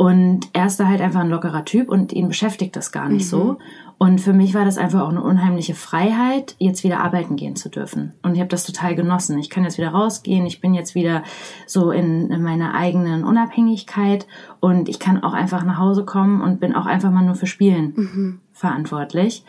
[0.00, 3.26] Und er ist da halt einfach ein lockerer Typ und ihn beschäftigt das gar nicht
[3.26, 3.28] mhm.
[3.28, 3.58] so.
[3.98, 7.68] Und für mich war das einfach auch eine unheimliche Freiheit, jetzt wieder arbeiten gehen zu
[7.68, 8.14] dürfen.
[8.22, 9.38] Und ich habe das total genossen.
[9.38, 11.22] Ich kann jetzt wieder rausgehen, ich bin jetzt wieder
[11.66, 14.26] so in, in meiner eigenen Unabhängigkeit
[14.58, 17.46] und ich kann auch einfach nach Hause kommen und bin auch einfach mal nur für
[17.46, 18.40] Spielen mhm.
[18.54, 19.44] verantwortlich.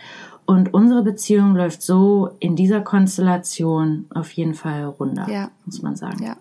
[0.45, 5.49] Und unsere Beziehung läuft so in dieser Konstellation auf jeden Fall runter, ja.
[5.65, 6.21] muss man sagen.
[6.25, 6.35] Ja,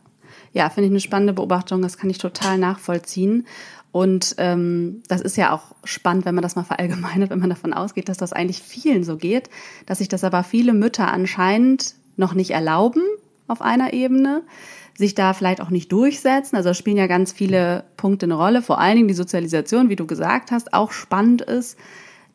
[0.52, 1.80] ja finde ich eine spannende Beobachtung.
[1.80, 3.46] Das kann ich total nachvollziehen.
[3.92, 7.72] Und ähm, das ist ja auch spannend, wenn man das mal verallgemeinert, wenn man davon
[7.72, 9.50] ausgeht, dass das eigentlich vielen so geht,
[9.86, 13.02] dass sich das aber viele Mütter anscheinend noch nicht erlauben
[13.48, 14.42] auf einer Ebene,
[14.96, 16.56] sich da vielleicht auch nicht durchsetzen.
[16.56, 20.06] Also spielen ja ganz viele Punkte eine Rolle, vor allen Dingen die Sozialisation, wie du
[20.06, 21.76] gesagt hast, auch spannend ist,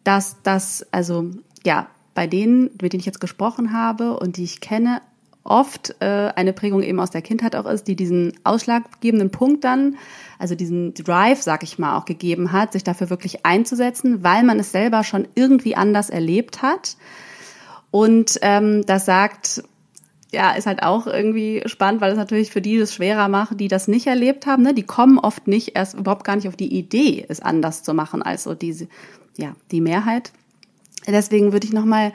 [0.04, 1.32] dass das, also
[1.65, 5.02] ja, bei denen, mit denen ich jetzt gesprochen habe und die ich kenne,
[5.45, 9.95] oft äh, eine Prägung eben aus der Kindheit auch ist, die diesen ausschlaggebenden Punkt dann,
[10.39, 14.60] also diesen Drive, sag ich mal, auch gegeben hat, sich dafür wirklich einzusetzen, weil man
[14.60, 16.97] es selber schon irgendwie anders erlebt hat.
[17.91, 19.63] Und ähm, das sagt,
[20.34, 23.67] ja, ist halt auch irgendwie spannend, weil es natürlich für die das schwerer macht, die
[23.67, 24.63] das nicht erlebt haben.
[24.63, 24.73] Ne?
[24.73, 28.23] Die kommen oft nicht erst überhaupt gar nicht auf die Idee, es anders zu machen
[28.23, 28.88] als so diese,
[29.38, 30.31] ja, die Mehrheit.
[31.08, 32.13] Deswegen würde ich nochmal mal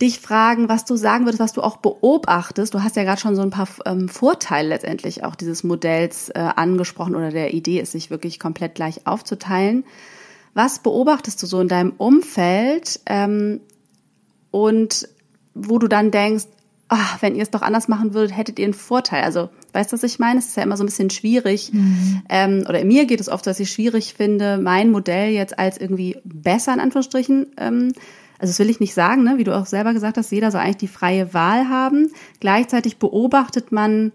[0.00, 2.74] dich fragen, was du sagen würdest, was du auch beobachtest.
[2.74, 6.38] Du hast ja gerade schon so ein paar ähm, Vorteile letztendlich auch dieses Modells äh,
[6.38, 9.84] angesprochen oder der Idee ist, sich wirklich komplett gleich aufzuteilen.
[10.52, 13.60] Was beobachtest du so in deinem Umfeld ähm,
[14.50, 15.08] und
[15.54, 16.44] wo du dann denkst,
[16.88, 19.24] ach, wenn ihr es doch anders machen würdet, hättet ihr einen Vorteil.
[19.24, 20.38] Also, weißt du, was ich meine?
[20.38, 21.72] Es ist ja immer so ein bisschen schwierig.
[21.72, 22.22] Mhm.
[22.28, 26.18] Ähm, oder mir geht es oft, dass ich schwierig finde, mein Modell jetzt als irgendwie
[26.24, 27.92] besser in Anführungsstrichen ähm,
[28.38, 29.38] also das will ich nicht sagen, ne?
[29.38, 32.10] wie du auch selber gesagt hast, jeder soll eigentlich die freie Wahl haben.
[32.40, 34.12] Gleichzeitig beobachtet man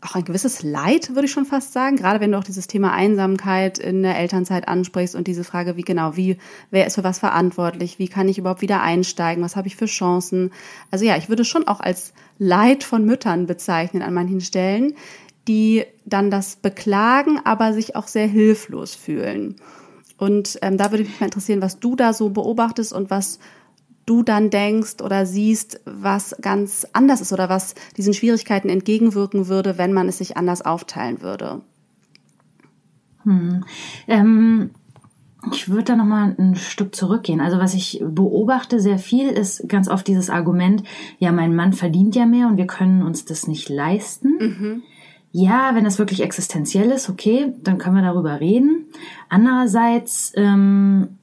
[0.00, 2.92] auch ein gewisses Leid, würde ich schon fast sagen, gerade wenn du auch dieses Thema
[2.92, 6.36] Einsamkeit in der Elternzeit ansprichst und diese Frage, wie genau, wie,
[6.70, 9.86] wer ist für was verantwortlich, wie kann ich überhaupt wieder einsteigen, was habe ich für
[9.86, 10.52] Chancen.
[10.90, 14.94] Also ja, ich würde schon auch als Leid von Müttern bezeichnen an manchen Stellen,
[15.48, 19.56] die dann das beklagen, aber sich auch sehr hilflos fühlen.
[20.18, 23.38] Und ähm, da würde mich mal interessieren, was du da so beobachtest und was
[24.06, 29.78] du dann denkst oder siehst, was ganz anders ist oder was diesen Schwierigkeiten entgegenwirken würde,
[29.78, 31.60] wenn man es sich anders aufteilen würde.
[33.24, 33.64] Hm.
[34.06, 34.70] Ähm,
[35.52, 37.40] ich würde da noch mal ein Stück zurückgehen.
[37.40, 40.82] Also was ich beobachte sehr viel ist ganz oft dieses Argument:
[41.18, 44.38] Ja, mein Mann verdient ja mehr und wir können uns das nicht leisten.
[44.38, 44.82] Mhm.
[45.38, 48.86] Ja, wenn das wirklich existenziell ist, okay, dann können wir darüber reden.
[49.28, 51.18] Andererseits ähm,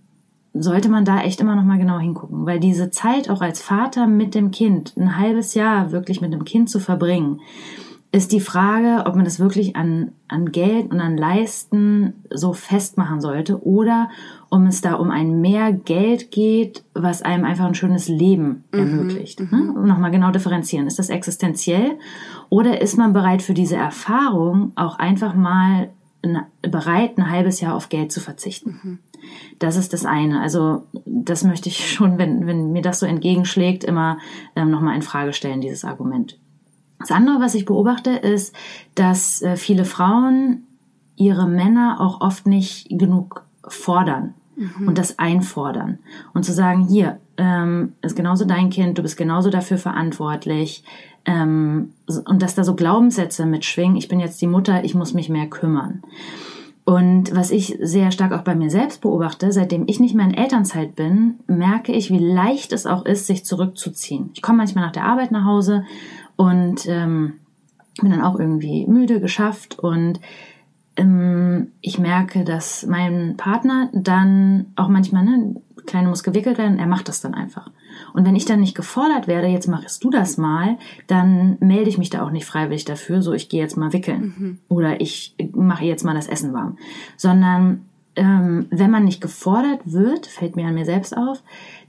[0.53, 4.05] sollte man da echt immer noch mal genau hingucken, weil diese Zeit auch als Vater
[4.05, 7.41] mit dem Kind, ein halbes Jahr wirklich mit dem Kind zu verbringen,
[8.13, 13.21] ist die Frage, ob man das wirklich an, an Geld und an Leisten so festmachen
[13.21, 14.11] sollte oder
[14.49, 18.79] um es da um ein mehr Geld geht, was einem einfach ein schönes Leben mhm,
[18.79, 19.39] ermöglicht.
[19.39, 19.87] Mhm, ne?
[19.87, 20.85] Nochmal genau differenzieren.
[20.85, 21.97] Ist das existenziell
[22.49, 25.89] oder ist man bereit für diese Erfahrung auch einfach mal
[26.61, 28.79] bereit, ein halbes Jahr auf Geld zu verzichten?
[28.83, 28.99] Mhm.
[29.57, 30.39] Das ist das eine.
[30.39, 34.19] Also das möchte ich schon, wenn, wenn mir das so entgegenschlägt, immer
[34.55, 36.37] ähm, nochmal in Frage stellen, dieses Argument.
[37.03, 38.55] Das andere, was ich beobachte, ist,
[38.95, 40.63] dass äh, viele Frauen
[41.17, 44.87] ihre Männer auch oft nicht genug fordern mhm.
[44.87, 45.99] und das einfordern.
[46.33, 50.83] Und zu sagen, hier, ähm, ist genauso dein Kind, du bist genauso dafür verantwortlich.
[51.25, 51.93] Ähm,
[52.25, 55.47] und dass da so Glaubenssätze mitschwingen, ich bin jetzt die Mutter, ich muss mich mehr
[55.47, 56.03] kümmern.
[56.85, 60.33] Und was ich sehr stark auch bei mir selbst beobachte, seitdem ich nicht mehr in
[60.33, 64.31] Elternzeit bin, merke ich, wie leicht es auch ist, sich zurückzuziehen.
[64.33, 65.85] Ich komme manchmal nach der Arbeit nach Hause
[66.35, 67.33] und ähm,
[68.01, 70.19] bin dann auch irgendwie müde, geschafft und
[70.95, 76.87] ähm, ich merke, dass mein Partner dann auch manchmal, ne, Kleine muss gewickelt werden, er
[76.87, 77.69] macht das dann einfach.
[78.13, 81.97] Und wenn ich dann nicht gefordert werde, jetzt machst du das mal, dann melde ich
[81.97, 84.59] mich da auch nicht freiwillig dafür, so ich gehe jetzt mal wickeln mhm.
[84.69, 86.77] oder ich mache jetzt mal das Essen warm,
[87.17, 91.41] sondern ähm, wenn man nicht gefordert wird, fällt mir an mir selbst auf,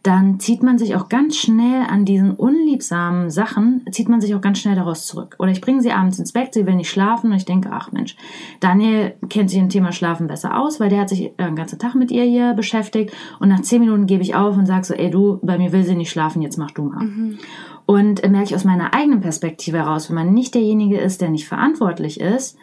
[0.03, 4.43] dann zieht man sich auch ganz schnell an diesen unliebsamen Sachen, zieht man sich auch
[4.43, 5.37] ganz schnell daraus zurück.
[5.39, 7.91] Oder ich bringe sie abends ins Bett, sie will nicht schlafen und ich denke, ach
[7.91, 8.17] Mensch,
[8.61, 11.95] Daniel kennt sich im Thema Schlafen besser aus, weil der hat sich den ganzen Tag
[11.95, 15.11] mit ihr hier beschäftigt und nach zehn Minuten gebe ich auf und sage so, ey
[15.11, 17.05] du, bei mir will sie nicht schlafen, jetzt mach du mal.
[17.05, 17.39] Mhm.
[17.87, 21.31] Und äh, merke ich aus meiner eigenen Perspektive heraus, wenn man nicht derjenige ist, der
[21.31, 22.57] nicht verantwortlich ist,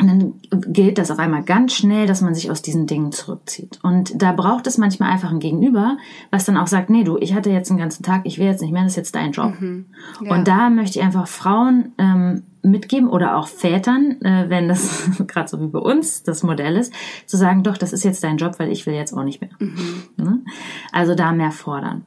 [0.00, 3.78] und dann gilt das auf einmal ganz schnell, dass man sich aus diesen Dingen zurückzieht.
[3.84, 5.98] Und da braucht es manchmal einfach ein Gegenüber,
[6.32, 8.60] was dann auch sagt, nee, du, ich hatte jetzt den ganzen Tag, ich will jetzt
[8.60, 9.54] nicht mehr, das ist jetzt dein Job.
[9.60, 9.86] Mhm.
[10.20, 10.34] Ja.
[10.34, 15.48] Und da möchte ich einfach Frauen ähm, mitgeben oder auch Vätern, äh, wenn das gerade
[15.48, 16.92] so wie bei uns das Modell ist,
[17.26, 19.50] zu sagen, doch, das ist jetzt dein Job, weil ich will jetzt auch nicht mehr.
[19.60, 20.02] Mhm.
[20.16, 20.44] Ne?
[20.90, 22.04] Also da mehr fordern.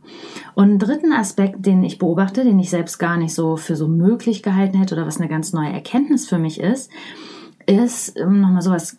[0.56, 3.88] Und einen dritten Aspekt, den ich beobachte, den ich selbst gar nicht so für so
[3.88, 6.92] möglich gehalten hätte oder was eine ganz neue Erkenntnis für mich ist,
[7.68, 8.98] ist ähm, nochmal sowas,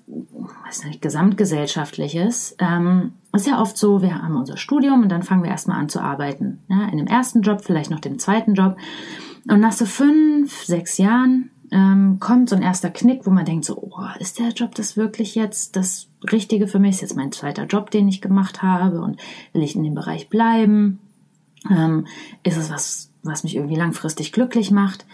[0.66, 2.54] weiß nicht, gesamtgesellschaftliches.
[2.58, 5.88] Ähm, ist ja oft so, wir haben unser Studium und dann fangen wir erstmal an
[5.88, 6.60] zu arbeiten.
[6.68, 8.76] Ja, in dem ersten Job, vielleicht noch dem zweiten Job.
[9.50, 13.64] Und nach so fünf, sechs Jahren ähm, kommt so ein erster Knick, wo man denkt
[13.64, 16.96] so, oh, ist der Job das wirklich jetzt das Richtige für mich?
[16.96, 19.18] Ist jetzt mein zweiter Job, den ich gemacht habe und
[19.54, 20.98] will ich in dem Bereich bleiben?
[21.70, 22.06] Ähm,
[22.42, 25.06] ist es was, was mich irgendwie langfristig glücklich macht?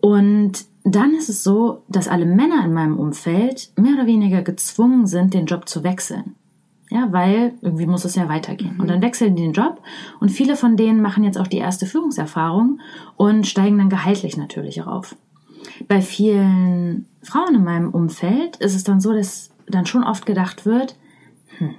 [0.00, 5.06] Und dann ist es so, dass alle Männer in meinem Umfeld mehr oder weniger gezwungen
[5.06, 6.34] sind, den Job zu wechseln.
[6.90, 8.74] Ja, weil irgendwie muss es ja weitergehen.
[8.74, 8.80] Mhm.
[8.80, 9.80] Und dann wechseln die den Job
[10.18, 12.80] und viele von denen machen jetzt auch die erste Führungserfahrung
[13.16, 15.14] und steigen dann gehaltlich natürlich rauf.
[15.86, 20.66] Bei vielen Frauen in meinem Umfeld ist es dann so, dass dann schon oft gedacht
[20.66, 20.96] wird,
[21.58, 21.74] hm,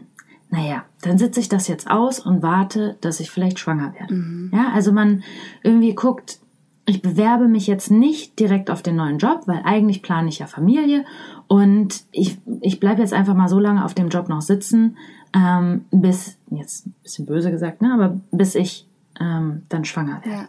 [0.49, 4.13] naja, dann sitze ich das jetzt aus und warte, dass ich vielleicht schwanger werde.
[4.13, 4.51] Mhm.
[4.53, 5.23] Ja, also man
[5.63, 6.40] irgendwie guckt,
[6.85, 10.47] ich bewerbe mich jetzt nicht direkt auf den neuen Job, weil eigentlich plane ich ja
[10.47, 11.05] Familie
[11.47, 14.97] und ich, ich bleibe jetzt einfach mal so lange auf dem Job noch sitzen,
[15.33, 18.87] ähm, bis, jetzt ein bisschen böse gesagt, ne, aber bis ich
[19.19, 20.29] ähm, dann schwanger werde.
[20.29, 20.47] Ja.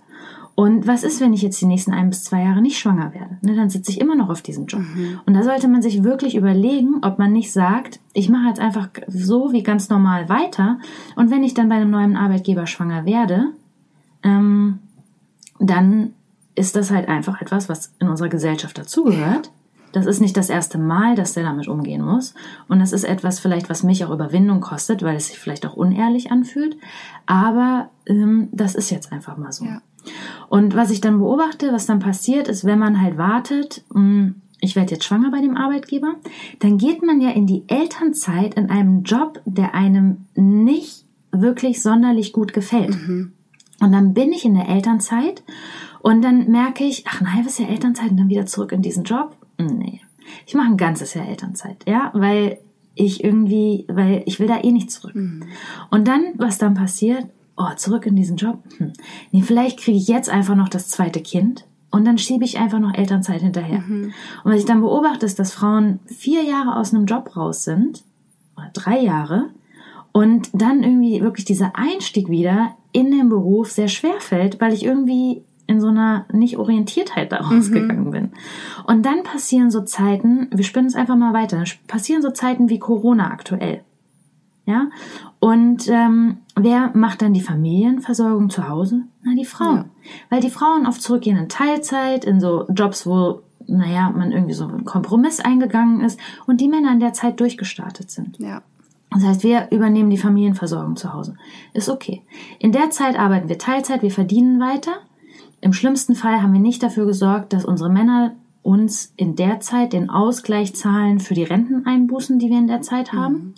[0.54, 3.38] Und was ist, wenn ich jetzt die nächsten ein bis zwei Jahre nicht schwanger werde?
[3.42, 4.82] Ne, dann sitze ich immer noch auf diesem Job.
[4.82, 5.20] Mhm.
[5.24, 8.88] Und da sollte man sich wirklich überlegen, ob man nicht sagt, ich mache jetzt einfach
[9.08, 10.78] so wie ganz normal weiter.
[11.16, 13.48] Und wenn ich dann bei einem neuen Arbeitgeber schwanger werde,
[14.22, 14.78] ähm,
[15.58, 16.12] dann
[16.54, 19.50] ist das halt einfach etwas, was in unserer Gesellschaft dazugehört.
[19.92, 22.34] Das ist nicht das erste Mal, dass der damit umgehen muss.
[22.68, 25.74] Und das ist etwas vielleicht, was mich auch Überwindung kostet, weil es sich vielleicht auch
[25.74, 26.76] unehrlich anfühlt.
[27.26, 29.66] Aber ähm, das ist jetzt einfach mal so.
[29.66, 29.82] Ja.
[30.48, 34.34] Und was ich dann beobachte, was dann passiert, ist, wenn man halt wartet, mh, hm,
[34.64, 36.14] ich werde jetzt schwanger bei dem Arbeitgeber,
[36.60, 42.32] dann geht man ja in die Elternzeit in einem Job, der einem nicht wirklich sonderlich
[42.32, 42.90] gut gefällt.
[42.90, 43.32] Mhm.
[43.80, 45.42] Und dann bin ich in der Elternzeit
[46.02, 49.04] und dann merke ich, ach, ein halbes Jahr Elternzeit und dann wieder zurück in diesen
[49.04, 49.36] Job?
[49.58, 50.00] Nee.
[50.46, 52.58] Ich mache ein ganzes Jahr Elternzeit, ja, weil
[52.94, 55.14] ich irgendwie, weil ich will da eh nicht zurück.
[55.14, 55.44] Mhm.
[55.90, 58.58] Und dann, was dann passiert, oh, zurück in diesen Job?
[58.78, 58.92] Hm.
[59.30, 62.80] Nee, vielleicht kriege ich jetzt einfach noch das zweite Kind und dann schiebe ich einfach
[62.80, 63.80] noch Elternzeit hinterher.
[63.80, 64.12] Mhm.
[64.44, 68.02] Und was ich dann beobachte, ist, dass Frauen vier Jahre aus einem Job raus sind,
[68.56, 69.50] oder drei Jahre,
[70.12, 74.84] und dann irgendwie wirklich dieser Einstieg wieder in den Beruf sehr schwer fällt, weil ich
[74.84, 77.74] irgendwie in so einer Nicht-Orientiertheit daraus mhm.
[77.74, 78.30] gegangen bin.
[78.86, 82.78] Und dann passieren so Zeiten, wir spinnen es einfach mal weiter, passieren so Zeiten wie
[82.78, 83.82] Corona aktuell.
[84.66, 84.88] Ja?
[85.40, 89.02] Und ähm, wer macht dann die Familienversorgung zu Hause?
[89.22, 89.76] Na, die Frauen.
[89.76, 90.10] Ja.
[90.30, 94.66] Weil die Frauen oft zurückgehen in Teilzeit, in so Jobs, wo, naja, man irgendwie so
[94.66, 98.38] einen Kompromiss eingegangen ist und die Männer in der Zeit durchgestartet sind.
[98.38, 98.62] Ja.
[99.10, 101.36] Das heißt, wir übernehmen die Familienversorgung zu Hause.
[101.74, 102.22] Ist okay.
[102.58, 104.92] In der Zeit arbeiten wir Teilzeit, wir verdienen weiter
[105.62, 109.92] im schlimmsten Fall haben wir nicht dafür gesorgt, dass unsere Männer uns in der Zeit
[109.92, 113.34] den Ausgleich zahlen für die Renteneinbußen, die wir in der Zeit haben.
[113.34, 113.54] Mhm.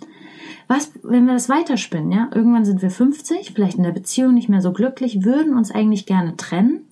[0.68, 2.30] Was, wenn wir das weiterspinnen, ja?
[2.34, 6.06] Irgendwann sind wir 50, vielleicht in der Beziehung nicht mehr so glücklich, würden uns eigentlich
[6.06, 6.84] gerne trennen,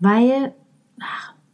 [0.00, 0.54] weil,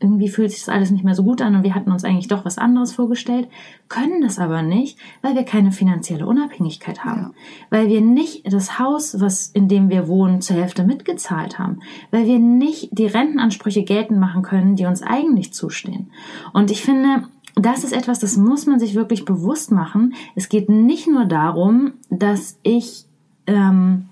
[0.02, 2.28] irgendwie fühlt sich das alles nicht mehr so gut an und wir hatten uns eigentlich
[2.28, 3.48] doch was anderes vorgestellt,
[3.88, 7.30] können das aber nicht, weil wir keine finanzielle Unabhängigkeit haben, ja.
[7.70, 12.26] weil wir nicht das Haus, was in dem wir wohnen, zur Hälfte mitgezahlt haben, weil
[12.26, 16.10] wir nicht die Rentenansprüche geltend machen können, die uns eigentlich zustehen.
[16.52, 20.14] Und ich finde, das ist etwas, das muss man sich wirklich bewusst machen.
[20.34, 23.04] Es geht nicht nur darum, dass ich
[23.46, 24.08] ähm,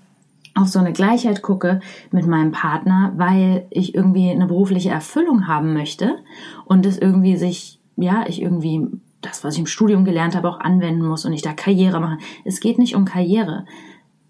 [0.55, 1.79] auf so eine Gleichheit gucke
[2.11, 6.17] mit meinem Partner, weil ich irgendwie eine berufliche Erfüllung haben möchte
[6.65, 8.87] und es irgendwie sich, ja, ich irgendwie
[9.21, 12.17] das, was ich im Studium gelernt habe, auch anwenden muss und ich da Karriere mache.
[12.43, 13.65] Es geht nicht um Karriere,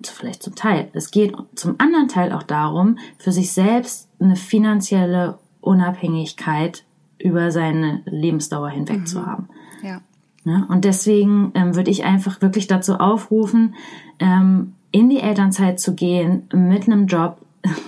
[0.04, 0.90] vielleicht zum Teil.
[0.94, 6.84] Es geht zum anderen Teil auch darum, für sich selbst eine finanzielle Unabhängigkeit
[7.20, 9.06] über seine Lebensdauer hinweg mhm.
[9.06, 9.48] zu haben.
[9.84, 10.02] Ja.
[10.44, 10.66] Ne?
[10.70, 13.76] Und deswegen ähm, würde ich einfach wirklich dazu aufrufen,
[14.20, 17.38] ähm, in die Elternzeit zu gehen mit einem Job,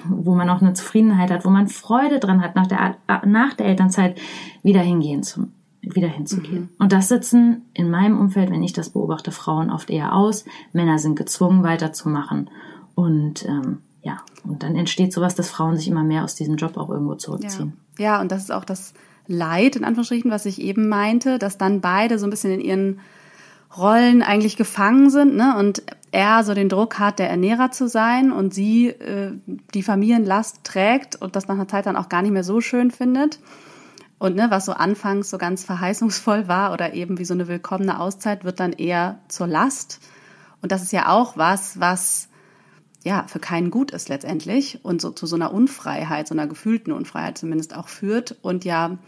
[0.08, 3.66] wo man auch eine Zufriedenheit hat, wo man Freude dran hat, nach der, nach der
[3.66, 4.18] Elternzeit
[4.62, 5.48] wieder hingehen zu,
[5.82, 6.62] wieder hinzugehen.
[6.62, 6.70] Mhm.
[6.78, 10.46] Und das sitzen in meinem Umfeld, wenn ich das beobachte, Frauen oft eher aus.
[10.74, 12.50] Männer sind gezwungen, weiterzumachen.
[12.96, 16.78] Und ähm, ja, und dann entsteht sowas, dass Frauen sich immer mehr aus diesem Job
[16.78, 17.74] auch irgendwo zurückziehen.
[17.98, 18.94] Ja, ja und das ist auch das
[19.28, 23.00] Leid, in Anführungsstrichen, was ich eben meinte, dass dann beide so ein bisschen in ihren
[23.76, 25.56] Rollen eigentlich gefangen sind, ne?
[25.58, 25.82] Und
[26.14, 29.32] er so den Druck hat, der Ernährer zu sein und sie äh,
[29.74, 32.92] die Familienlast trägt und das nach einer Zeit dann auch gar nicht mehr so schön
[32.92, 33.40] findet.
[34.20, 38.00] Und ne, was so anfangs so ganz verheißungsvoll war oder eben wie so eine willkommene
[38.00, 40.02] Auszeit, wird dann eher zur Last.
[40.62, 42.30] Und das ist ja auch was, was
[43.04, 46.94] ja für keinen gut ist letztendlich und so zu so einer Unfreiheit, so einer gefühlten
[46.94, 49.00] Unfreiheit zumindest auch führt und ja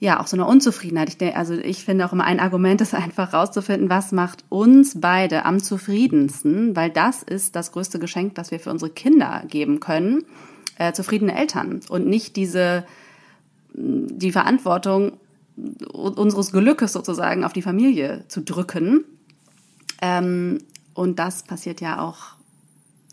[0.00, 1.08] ja, auch so eine Unzufriedenheit.
[1.08, 5.44] Ich, also ich finde auch immer ein Argument ist einfach rauszufinden, was macht uns beide
[5.44, 10.24] am zufriedensten, weil das ist das größte Geschenk, das wir für unsere Kinder geben können,
[10.78, 12.84] äh, zufriedene Eltern und nicht diese,
[13.74, 15.14] die Verantwortung
[15.92, 19.04] unseres Glückes sozusagen auf die Familie zu drücken.
[20.00, 20.58] Ähm,
[20.94, 22.37] und das passiert ja auch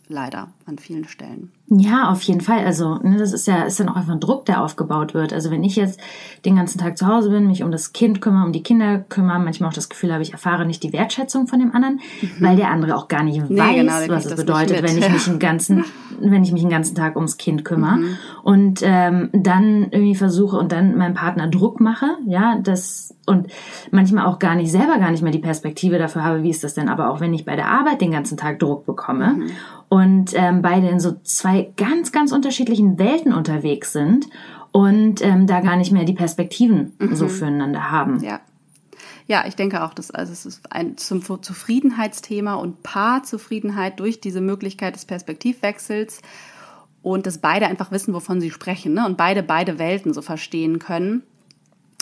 [0.07, 1.51] leider an vielen Stellen.
[1.67, 2.63] Ja, auf jeden Fall.
[2.63, 5.33] Also, ne, das ist ja, ist dann auch einfach ein Druck, der aufgebaut wird.
[5.33, 5.99] Also, wenn ich jetzt
[6.45, 9.39] den ganzen Tag zu Hause bin, mich um das Kind kümmere, um die Kinder kümmere,
[9.39, 12.29] manchmal auch das Gefühl habe, ich erfahre nicht die Wertschätzung von dem anderen, mhm.
[12.39, 15.25] weil der andere auch gar nicht nee, weiß, genau, was es bedeutet, wenn ich mich
[15.25, 15.85] den ganzen,
[16.19, 17.97] wenn ich mich den ganzen Tag ums Kind kümmere.
[17.97, 18.17] Mhm.
[18.43, 23.47] Und ähm, dann irgendwie versuche und dann meinem Partner Druck mache, ja, das und
[23.91, 26.75] manchmal auch gar nicht selber gar nicht mehr die Perspektive dafür habe, wie ist das
[26.75, 29.34] denn aber auch, wenn ich bei der Arbeit den ganzen Tag Druck bekomme.
[29.34, 29.51] Mhm
[29.89, 34.28] und ähm, beide in so zwei ganz, ganz unterschiedlichen Welten unterwegs sind
[34.71, 37.15] und ähm, da gar nicht mehr die Perspektiven mhm.
[37.15, 38.21] so füreinander haben.
[38.21, 38.39] Ja.
[39.27, 44.41] Ja, ich denke auch, dass also es ist ein zum Zufriedenheitsthema und Paarzufriedenheit durch diese
[44.41, 46.21] Möglichkeit des Perspektivwechsels
[47.01, 49.05] und dass beide einfach wissen, wovon sie sprechen, ne?
[49.05, 51.23] Und beide beide Welten so verstehen können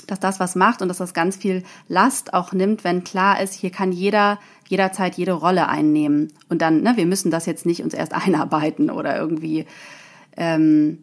[0.08, 3.54] dass das was macht und dass das ganz viel Last auch nimmt, wenn klar ist,
[3.54, 6.32] hier kann jeder jederzeit jede Rolle einnehmen.
[6.50, 9.66] Und dann, ne, wir müssen das jetzt nicht uns erst einarbeiten oder irgendwie,
[10.36, 11.00] ähm,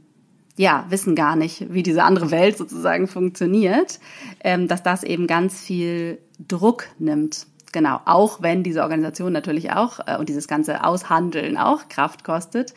[0.57, 4.01] ja, wissen gar nicht, wie diese andere Welt sozusagen funktioniert,
[4.45, 7.47] ähm, dass das eben ganz viel Druck nimmt.
[7.73, 12.75] Genau, auch wenn diese Organisation natürlich auch äh, und dieses ganze Aushandeln auch Kraft kostet,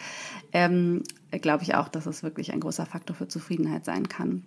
[0.51, 1.03] ähm,
[1.41, 4.45] glaube ich auch, dass es wirklich ein großer Faktor für Zufriedenheit sein kann.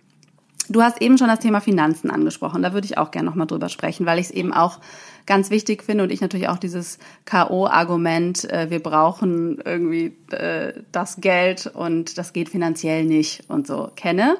[0.69, 2.61] Du hast eben schon das Thema Finanzen angesprochen.
[2.61, 4.79] Da würde ich auch gerne nochmal drüber sprechen, weil ich es eben auch
[5.25, 11.21] ganz wichtig finde und ich natürlich auch dieses K.O.-Argument, äh, wir brauchen irgendwie äh, das
[11.21, 14.37] Geld und das geht finanziell nicht und so kenne.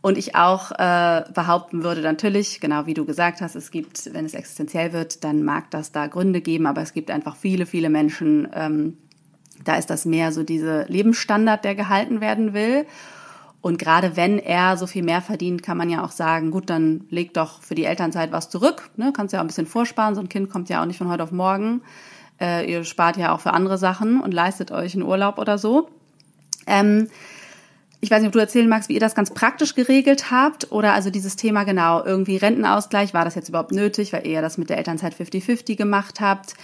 [0.00, 4.24] Und ich auch äh, behaupten würde, natürlich, genau wie du gesagt hast, es gibt, wenn
[4.24, 7.90] es existenziell wird, dann mag das da Gründe geben, aber es gibt einfach viele, viele
[7.90, 8.96] Menschen, ähm,
[9.64, 12.86] da ist das mehr so diese Lebensstandard, der gehalten werden will.
[13.60, 17.04] Und gerade wenn er so viel mehr verdient, kann man ja auch sagen, gut, dann
[17.10, 18.90] leg doch für die Elternzeit was zurück.
[18.96, 19.12] Ne?
[19.14, 20.14] Kannst ja auch ein bisschen vorsparen.
[20.14, 21.82] So ein Kind kommt ja auch nicht von heute auf morgen.
[22.40, 25.88] Äh, ihr spart ja auch für andere Sachen und leistet euch einen Urlaub oder so.
[26.68, 27.08] Ähm,
[28.00, 30.92] ich weiß nicht, ob du erzählen magst, wie ihr das ganz praktisch geregelt habt oder
[30.92, 34.70] also dieses Thema genau, irgendwie Rentenausgleich, war das jetzt überhaupt nötig, weil ihr das mit
[34.70, 36.54] der Elternzeit 50-50 gemacht habt?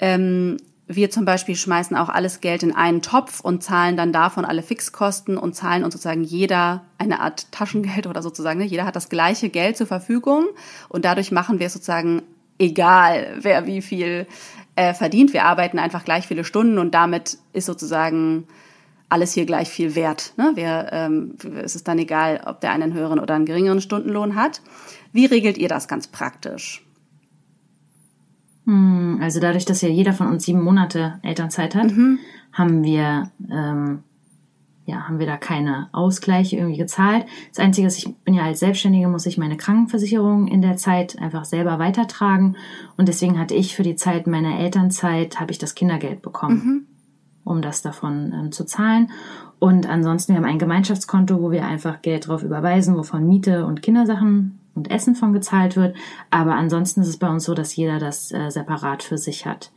[0.00, 0.56] Ähm,
[0.96, 4.62] wir zum Beispiel schmeißen auch alles Geld in einen Topf und zahlen dann davon alle
[4.62, 8.64] Fixkosten und zahlen uns sozusagen jeder eine Art Taschengeld oder sozusagen, ne?
[8.64, 10.46] jeder hat das gleiche Geld zur Verfügung
[10.88, 12.22] und dadurch machen wir es sozusagen
[12.58, 14.26] egal, wer wie viel
[14.76, 15.32] äh, verdient.
[15.32, 18.46] Wir arbeiten einfach gleich viele Stunden und damit ist sozusagen
[19.08, 20.32] alles hier gleich viel wert.
[20.36, 20.52] Ne?
[20.54, 24.62] Wir, ähm, es ist dann egal, ob der einen höheren oder einen geringeren Stundenlohn hat.
[25.12, 26.82] Wie regelt ihr das ganz praktisch?
[28.66, 32.18] Hm, also dadurch, dass ja jeder von uns sieben Monate Elternzeit hat, mhm.
[32.52, 34.00] haben wir ähm,
[34.86, 37.26] ja haben wir da keine Ausgleiche irgendwie gezahlt.
[37.50, 41.18] Das Einzige ist, ich bin ja als Selbstständige, muss ich meine Krankenversicherung in der Zeit
[41.18, 42.56] einfach selber weitertragen
[42.96, 46.62] und deswegen hatte ich für die Zeit meiner Elternzeit habe ich das Kindergeld bekommen.
[46.64, 46.86] Mhm.
[47.44, 49.10] um das davon ähm, zu zahlen.
[49.58, 53.82] Und ansonsten, wir haben ein Gemeinschaftskonto, wo wir einfach Geld drauf überweisen, wovon Miete und
[53.82, 55.96] Kindersachen und Essen von gezahlt wird.
[56.30, 59.70] Aber ansonsten ist es bei uns so, dass jeder das äh, separat für sich hat.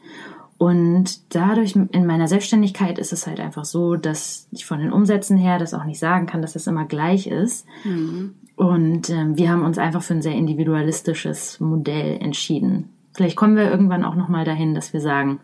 [0.58, 5.38] Und dadurch in meiner Selbstständigkeit ist es halt einfach so, dass ich von den Umsätzen
[5.38, 7.66] her das auch nicht sagen kann, dass das immer gleich ist.
[7.84, 8.36] Mhm.
[8.56, 12.90] Und ähm, wir haben uns einfach für ein sehr individualistisches Modell entschieden.
[13.14, 15.40] Vielleicht kommen wir irgendwann auch nochmal dahin, dass wir sagen,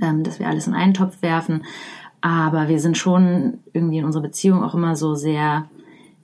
[0.00, 1.64] ähm, dass wir alles in einen Topf werfen.
[2.22, 5.68] Aber wir sind schon irgendwie in unserer Beziehung auch immer so sehr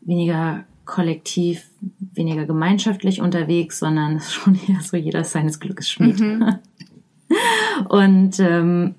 [0.01, 1.69] weniger kollektiv,
[2.15, 6.19] weniger gemeinschaftlich unterwegs, sondern schon eher so, jeder seines Glückes Schmied.
[6.19, 6.59] Mhm.
[7.89, 8.95] Und ähm,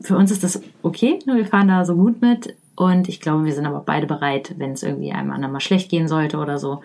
[0.00, 1.36] für uns ist das okay, ne?
[1.36, 2.56] wir fahren da so gut mit.
[2.76, 5.90] Und ich glaube, wir sind aber beide bereit, wenn es irgendwie einem anderen mal schlecht
[5.90, 6.82] gehen sollte oder so,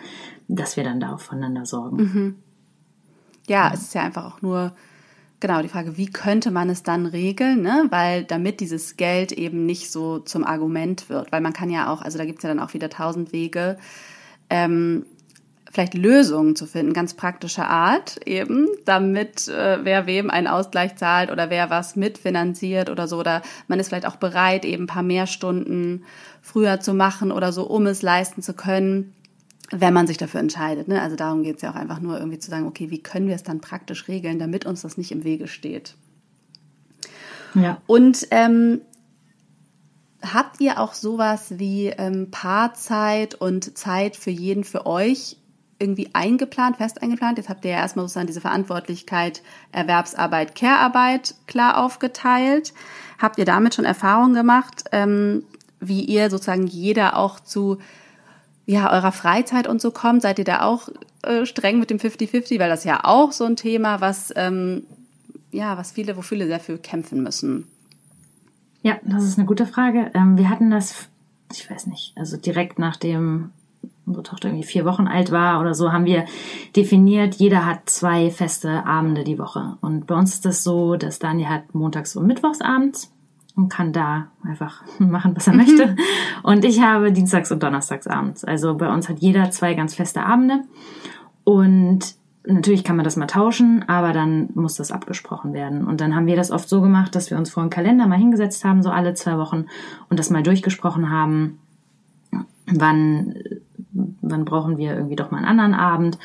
[0.48, 1.98] dass wir dann da auch voneinander sorgen.
[1.98, 2.36] Mhm.
[3.48, 4.74] Ja, ja, es ist ja einfach auch nur
[5.40, 7.86] genau die Frage, wie könnte man es dann regeln, ne?
[7.90, 11.32] Weil damit dieses Geld eben nicht so zum Argument wird.
[11.32, 13.78] Weil man kann ja auch, also da gibt es ja dann auch wieder tausend Wege,
[14.50, 15.06] ähm,
[15.72, 21.32] vielleicht Lösungen zu finden, ganz praktischer Art eben, damit äh, wer wem einen Ausgleich zahlt
[21.32, 23.20] oder wer was mitfinanziert oder so.
[23.20, 26.04] Oder man ist vielleicht auch bereit, eben ein paar mehr Stunden
[26.42, 29.14] früher zu machen oder so, um es leisten zu können,
[29.72, 30.88] wenn man sich dafür entscheidet.
[30.88, 31.02] Ne?
[31.02, 33.36] Also darum geht es ja auch einfach nur irgendwie zu sagen, okay, wie können wir
[33.36, 35.94] es dann praktisch regeln, damit uns das nicht im Wege steht.
[37.54, 37.82] Ja.
[37.88, 38.82] Und ähm,
[40.22, 45.38] habt ihr auch sowas wie ähm, Paarzeit und Zeit für jeden für euch
[45.80, 47.38] irgendwie eingeplant, fest eingeplant?
[47.38, 49.42] Jetzt habt ihr ja erstmal sozusagen diese Verantwortlichkeit
[49.72, 52.74] Erwerbsarbeit, Care-Arbeit klar aufgeteilt.
[53.18, 55.44] Habt ihr damit schon Erfahrungen gemacht, ähm,
[55.80, 57.78] wie ihr sozusagen jeder auch zu
[58.66, 60.22] ja, eurer Freizeit und so kommt?
[60.22, 60.90] Seid ihr da auch
[61.24, 62.60] äh, streng mit dem 50-50?
[62.60, 64.84] Weil das ja auch so ein Thema, was, ähm,
[65.52, 67.68] ja, was viele, wo viele sehr viel kämpfen müssen.
[68.82, 70.12] Ja, das ist eine gute Frage.
[70.14, 71.10] Ähm, wir hatten das,
[71.52, 73.52] ich weiß nicht, also direkt nachdem
[74.06, 76.26] unsere Tochter irgendwie vier Wochen alt war oder so, haben wir
[76.76, 79.78] definiert, jeder hat zwei feste Abende die Woche.
[79.82, 83.12] Und bei uns ist das so, dass Daniel hat montags und mittwochs abends
[83.56, 85.96] und kann da einfach machen, was er möchte.
[86.44, 88.44] Und ich habe Dienstags und Donnerstags abends.
[88.44, 90.62] Also bei uns hat jeder zwei ganz feste Abende.
[91.44, 92.16] Und
[92.50, 95.86] natürlich kann man das mal tauschen, aber dann muss das abgesprochen werden.
[95.86, 98.18] Und dann haben wir das oft so gemacht, dass wir uns vor einen Kalender mal
[98.18, 99.66] hingesetzt haben, so alle zwei Wochen,
[100.10, 101.60] und das mal durchgesprochen haben,
[102.66, 103.36] wann,
[104.22, 106.18] wann brauchen wir irgendwie doch mal einen anderen Abend.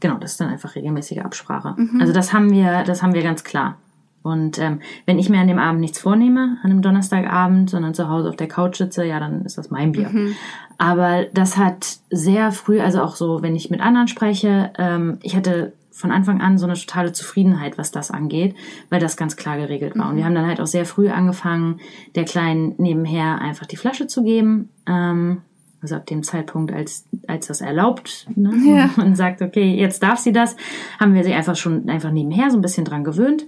[0.00, 1.74] Genau, das ist dann einfach regelmäßige Absprache.
[1.76, 2.00] Mhm.
[2.00, 3.76] Also das haben wir, das haben wir ganz klar.
[4.22, 8.08] Und ähm, wenn ich mir an dem Abend nichts vornehme, an einem Donnerstagabend, sondern zu
[8.08, 10.10] Hause auf der Couch sitze, ja, dann ist das mein Bier.
[10.10, 10.34] Mhm.
[10.78, 15.36] Aber das hat sehr früh, also auch so, wenn ich mit anderen spreche, ähm, ich
[15.36, 18.54] hatte von Anfang an so eine totale Zufriedenheit, was das angeht,
[18.90, 20.06] weil das ganz klar geregelt war.
[20.06, 20.10] Mhm.
[20.10, 21.80] Und wir haben dann halt auch sehr früh angefangen,
[22.14, 24.70] der Kleinen nebenher einfach die Flasche zu geben.
[24.86, 25.42] Ähm,
[25.80, 28.52] also ab dem Zeitpunkt, als, als das erlaubt, ne?
[28.64, 28.90] ja.
[28.96, 30.56] man sagt, okay, jetzt darf sie das,
[31.00, 33.46] haben wir sie einfach schon einfach nebenher so ein bisschen dran gewöhnt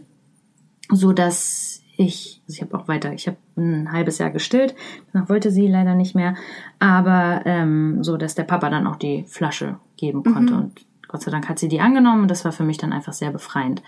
[0.90, 4.74] so dass ich, also ich habe auch weiter, ich habe ein halbes Jahr gestillt,
[5.12, 6.34] danach wollte sie leider nicht mehr,
[6.80, 10.60] aber ähm, so, dass der Papa dann auch die Flasche geben konnte mhm.
[10.60, 13.12] und Gott sei Dank hat sie die angenommen und das war für mich dann einfach
[13.12, 13.82] sehr befreiend.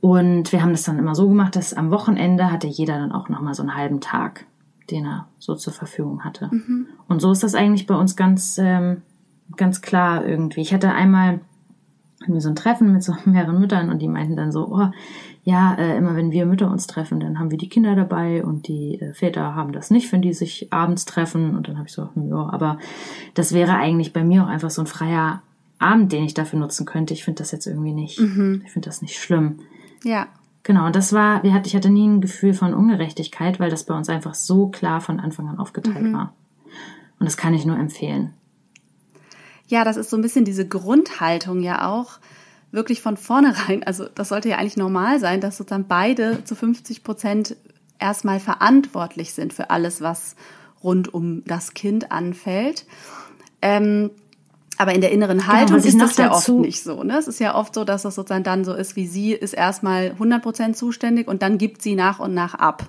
[0.00, 3.28] Und wir haben das dann immer so gemacht, dass am Wochenende hatte jeder dann auch
[3.28, 4.44] nochmal so einen halben Tag,
[4.90, 6.48] den er so zur Verfügung hatte.
[6.52, 6.86] Mhm.
[7.08, 9.02] Und so ist das eigentlich bei uns ganz, ähm,
[9.56, 10.60] ganz klar irgendwie.
[10.60, 11.40] Ich hatte einmal
[12.20, 14.90] irgendwie so ein Treffen mit so mehreren Müttern und die meinten dann so, oh,
[15.48, 18.68] ja, äh, immer wenn wir Mütter uns treffen, dann haben wir die Kinder dabei und
[18.68, 21.56] die äh, Väter haben das nicht, wenn die sich abends treffen.
[21.56, 22.78] Und dann habe ich so, hm, ja, aber
[23.32, 25.40] das wäre eigentlich bei mir auch einfach so ein freier
[25.78, 27.14] Abend, den ich dafür nutzen könnte.
[27.14, 28.60] Ich finde das jetzt irgendwie nicht, mhm.
[28.66, 29.60] ich finde das nicht schlimm.
[30.04, 30.26] Ja.
[30.64, 33.84] Genau, und das war, wir hatten, ich hatte nie ein Gefühl von Ungerechtigkeit, weil das
[33.84, 36.12] bei uns einfach so klar von Anfang an aufgeteilt mhm.
[36.12, 36.34] war.
[37.18, 38.34] Und das kann ich nur empfehlen.
[39.66, 42.18] Ja, das ist so ein bisschen diese Grundhaltung ja auch,
[42.70, 47.02] wirklich von vornherein, also das sollte ja eigentlich normal sein, dass sozusagen beide zu 50
[47.02, 47.56] Prozent
[47.98, 50.36] erstmal verantwortlich sind für alles, was
[50.82, 52.86] rund um das Kind anfällt.
[53.62, 54.10] Ähm,
[54.76, 57.02] aber in der inneren genau, Haltung genau, ist das ja oft nicht so.
[57.02, 57.18] Ne?
[57.18, 60.10] Es ist ja oft so, dass das sozusagen dann so ist, wie sie ist erstmal
[60.12, 62.88] 100 Prozent zuständig und dann gibt sie nach und nach ab.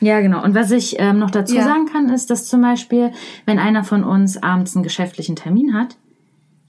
[0.00, 0.42] Ja, genau.
[0.42, 1.62] Und was ich ähm, noch dazu ja.
[1.62, 3.12] sagen kann, ist, dass zum Beispiel,
[3.44, 5.96] wenn einer von uns abends einen geschäftlichen Termin hat,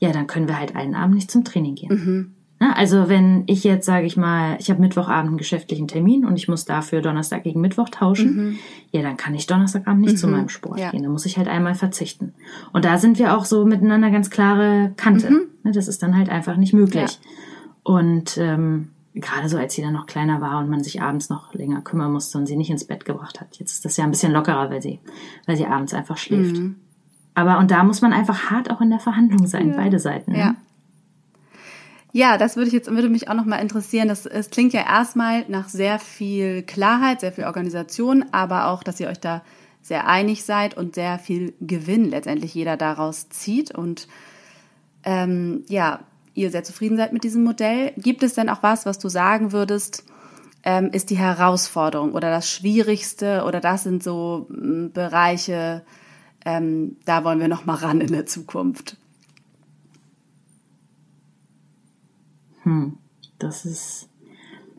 [0.01, 1.89] ja, dann können wir halt einen Abend nicht zum Training gehen.
[1.89, 2.31] Mhm.
[2.59, 6.37] Na, also wenn ich jetzt, sage ich mal, ich habe Mittwochabend einen geschäftlichen Termin und
[6.37, 8.59] ich muss dafür Donnerstag gegen Mittwoch tauschen, mhm.
[8.91, 10.17] ja, dann kann ich Donnerstagabend nicht mhm.
[10.17, 10.91] zu meinem Sport ja.
[10.91, 11.03] gehen.
[11.03, 12.33] Da muss ich halt einmal verzichten.
[12.73, 15.31] Und da sind wir auch so miteinander ganz klare Kante.
[15.31, 15.41] Mhm.
[15.63, 17.11] Ne, das ist dann halt einfach nicht möglich.
[17.11, 17.29] Ja.
[17.83, 21.53] Und ähm, gerade so, als sie dann noch kleiner war und man sich abends noch
[21.53, 23.57] länger kümmern musste und sie nicht ins Bett gebracht hat.
[23.57, 24.99] Jetzt ist das ja ein bisschen lockerer, weil sie,
[25.45, 26.57] weil sie abends einfach schläft.
[26.57, 26.75] Mhm.
[27.33, 29.75] Aber und da muss man einfach hart auch in der Verhandlung sein, ja.
[29.77, 30.35] beide Seiten.
[30.35, 30.55] Ja.
[32.13, 34.09] Ja, das würde ich jetzt würde mich auch noch mal interessieren.
[34.09, 38.99] Das es klingt ja erstmal nach sehr viel Klarheit, sehr viel Organisation, aber auch, dass
[38.99, 39.41] ihr euch da
[39.81, 44.07] sehr einig seid und sehr viel Gewinn letztendlich jeder daraus zieht und
[45.03, 46.01] ähm, ja,
[46.33, 47.93] ihr sehr zufrieden seid mit diesem Modell.
[47.97, 50.03] Gibt es denn auch was, was du sagen würdest,
[50.63, 55.83] ähm, ist die Herausforderung oder das Schwierigste oder das sind so ähm, Bereiche,
[56.45, 58.97] ähm, da wollen wir noch mal ran in der Zukunft?
[62.63, 62.97] Hm,
[63.39, 64.09] das ist,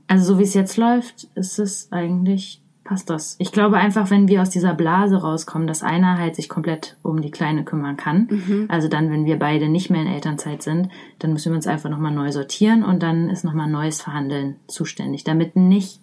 [0.06, 3.36] also so wie es jetzt läuft, ist es eigentlich, passt das.
[3.38, 7.22] Ich glaube einfach, wenn wir aus dieser Blase rauskommen, dass einer halt sich komplett um
[7.22, 8.66] die Kleine kümmern kann, mhm.
[8.68, 10.88] also dann, wenn wir beide nicht mehr in Elternzeit sind,
[11.18, 15.24] dann müssen wir uns einfach nochmal neu sortieren und dann ist nochmal neues Verhandeln zuständig,
[15.24, 16.00] damit nicht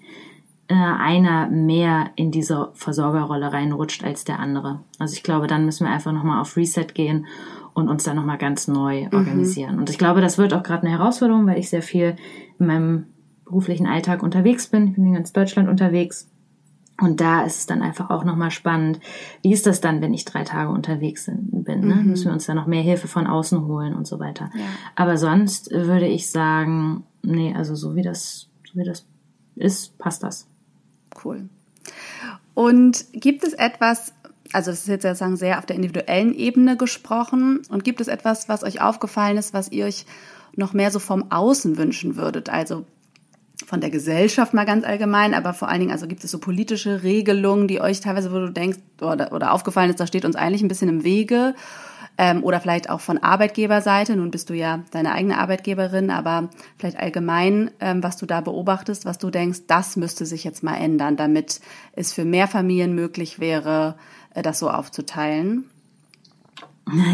[0.69, 4.81] äh, einer mehr in diese Versorgerrolle reinrutscht als der andere.
[4.99, 7.25] Also ich glaube, dann müssen wir einfach nochmal auf Reset gehen
[7.73, 9.17] und uns dann nochmal ganz neu mhm.
[9.17, 9.73] organisieren.
[9.73, 9.79] Mhm.
[9.79, 12.15] Und ich glaube, das wird auch gerade eine Herausforderung, weil ich sehr viel
[12.59, 13.05] in meinem
[13.45, 14.89] beruflichen Alltag unterwegs bin.
[14.89, 16.29] Ich bin in ganz Deutschland unterwegs.
[17.01, 18.99] Und da ist es dann einfach auch nochmal spannend.
[19.41, 21.81] Wie ist das dann, wenn ich drei Tage unterwegs bin?
[21.81, 21.95] Ne?
[21.95, 22.09] Mhm.
[22.11, 24.51] Müssen wir uns da noch mehr Hilfe von außen holen und so weiter.
[24.53, 24.65] Ja.
[24.95, 29.07] Aber sonst würde ich sagen, nee, also so wie das, so wie das
[29.55, 30.48] ist, passt das.
[31.23, 31.49] Cool.
[32.53, 34.13] Und gibt es etwas,
[34.51, 37.61] also das ist jetzt sozusagen sehr auf der individuellen Ebene gesprochen.
[37.69, 40.05] Und gibt es etwas, was euch aufgefallen ist, was ihr euch
[40.55, 42.49] noch mehr so vom Außen wünschen würdet?
[42.49, 42.85] Also
[43.65, 47.03] von der Gesellschaft mal ganz allgemein, aber vor allen Dingen, also gibt es so politische
[47.03, 50.61] Regelungen, die euch teilweise, wo du denkst, oder, oder aufgefallen ist, da steht uns eigentlich
[50.61, 51.55] ein bisschen im Wege
[52.19, 54.17] ähm, oder vielleicht auch von Arbeitgeberseite.
[54.17, 59.05] Nun bist du ja deine eigene Arbeitgeberin, aber vielleicht allgemein, ähm, was du da beobachtest,
[59.05, 61.61] was du denkst, das müsste sich jetzt mal ändern, damit
[61.93, 63.95] es für mehr Familien möglich wäre,
[64.35, 65.69] äh, das so aufzuteilen.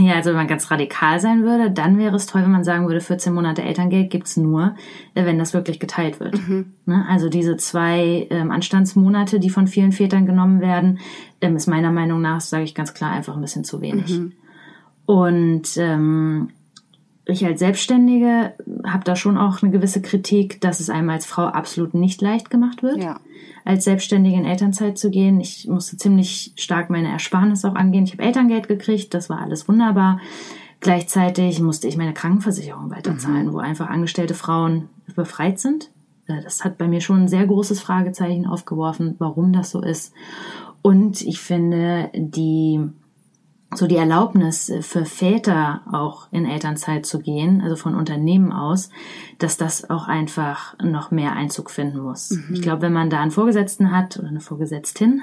[0.01, 2.87] Ja, also wenn man ganz radikal sein würde, dann wäre es toll, wenn man sagen
[2.87, 4.75] würde, 14 Monate Elterngeld gibt's nur,
[5.13, 6.35] äh, wenn das wirklich geteilt wird.
[6.47, 6.73] Mhm.
[6.85, 7.05] Ne?
[7.09, 10.99] Also diese zwei ähm, Anstandsmonate, die von vielen Vätern genommen werden,
[11.41, 14.17] ähm, ist meiner Meinung nach, sage ich ganz klar, einfach ein bisschen zu wenig.
[14.17, 14.31] Mhm.
[15.05, 16.49] Und ähm,
[17.25, 18.53] ich als Selbstständige
[18.85, 22.49] habe da schon auch eine gewisse Kritik, dass es einem als Frau absolut nicht leicht
[22.49, 23.19] gemacht wird, ja.
[23.63, 25.39] als Selbstständige in Elternzeit zu gehen.
[25.39, 28.03] Ich musste ziemlich stark meine Ersparnisse auch angehen.
[28.03, 30.19] Ich habe Elterngeld gekriegt, das war alles wunderbar.
[30.81, 33.53] Gleichzeitig musste ich meine Krankenversicherung weiterzahlen, mhm.
[33.53, 35.89] wo einfach angestellte Frauen befreit sind.
[36.27, 40.13] Äh, das hat bei mir schon ein sehr großes Fragezeichen aufgeworfen, warum das so ist.
[40.83, 42.81] Und ich finde, die
[43.77, 48.89] so die Erlaubnis für Väter auch in Elternzeit zu gehen, also von Unternehmen aus,
[49.37, 52.31] dass das auch einfach noch mehr Einzug finden muss.
[52.31, 52.55] Mhm.
[52.55, 55.21] Ich glaube, wenn man da einen Vorgesetzten hat oder eine Vorgesetztin,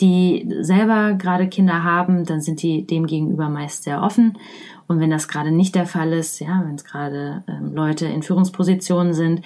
[0.00, 4.38] die selber gerade Kinder haben, dann sind die dem gegenüber meist sehr offen.
[4.86, 8.22] Und wenn das gerade nicht der Fall ist, ja, wenn es gerade ähm, Leute in
[8.22, 9.42] Führungspositionen sind,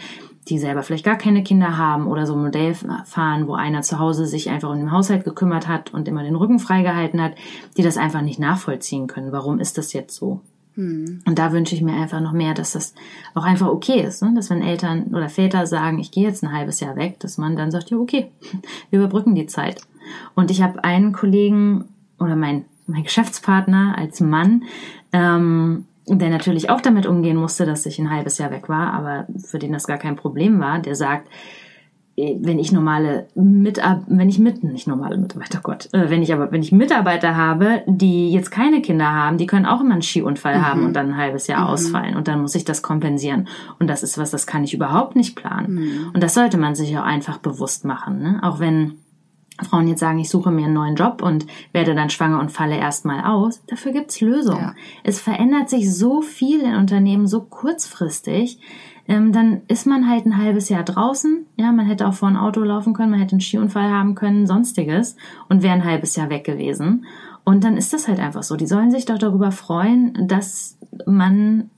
[0.49, 2.75] die selber vielleicht gar keine Kinder haben oder so ein Modell
[3.05, 6.37] fahren, wo einer zu Hause sich einfach um den Haushalt gekümmert hat und immer den
[6.37, 7.33] Rücken freigehalten hat,
[7.77, 9.33] die das einfach nicht nachvollziehen können.
[9.33, 10.41] Warum ist das jetzt so?
[10.75, 11.23] Hm.
[11.25, 12.95] Und da wünsche ich mir einfach noch mehr, dass das
[13.35, 14.33] auch einfach okay ist, ne?
[14.35, 17.57] dass wenn Eltern oder Väter sagen, ich gehe jetzt ein halbes Jahr weg, dass man
[17.57, 18.31] dann sagt, ja okay,
[18.91, 19.81] wir überbrücken die Zeit.
[20.35, 21.85] Und ich habe einen Kollegen
[22.19, 24.65] oder mein, mein Geschäftspartner als Mann,
[25.13, 29.27] ähm, der natürlich auch damit umgehen musste, dass ich ein halbes Jahr weg war, aber
[29.39, 31.29] für den das gar kein Problem war, der sagt,
[32.17, 36.33] äh, wenn ich normale Mitarbeiter, wenn ich mit, nicht normale Mitarbeiter, Gott, äh, wenn ich
[36.33, 40.03] aber, wenn ich Mitarbeiter habe, die jetzt keine Kinder haben, die können auch immer einen
[40.03, 40.67] Skiunfall mhm.
[40.67, 41.67] haben und dann ein halbes Jahr mhm.
[41.69, 43.49] ausfallen und dann muss ich das kompensieren.
[43.79, 45.75] Und das ist was, das kann ich überhaupt nicht planen.
[45.75, 46.11] Mhm.
[46.13, 48.41] Und das sollte man sich auch einfach bewusst machen, ne?
[48.43, 48.99] Auch wenn
[49.63, 52.77] Frauen jetzt sagen, ich suche mir einen neuen Job und werde dann schwanger und falle
[52.77, 54.61] erstmal aus, dafür gibt's Lösungen.
[54.61, 54.75] Ja.
[55.05, 58.59] Es verändert sich so viel in Unternehmen so kurzfristig.
[59.07, 61.47] Ähm, dann ist man halt ein halbes Jahr draußen.
[61.57, 64.47] Ja, man hätte auch vor ein Auto laufen können, man hätte einen Skiunfall haben können,
[64.47, 65.17] sonstiges
[65.49, 67.05] und wäre ein halbes Jahr weg gewesen.
[67.45, 68.57] Und dann ist das halt einfach so.
[68.57, 71.71] Die sollen sich doch darüber freuen, dass man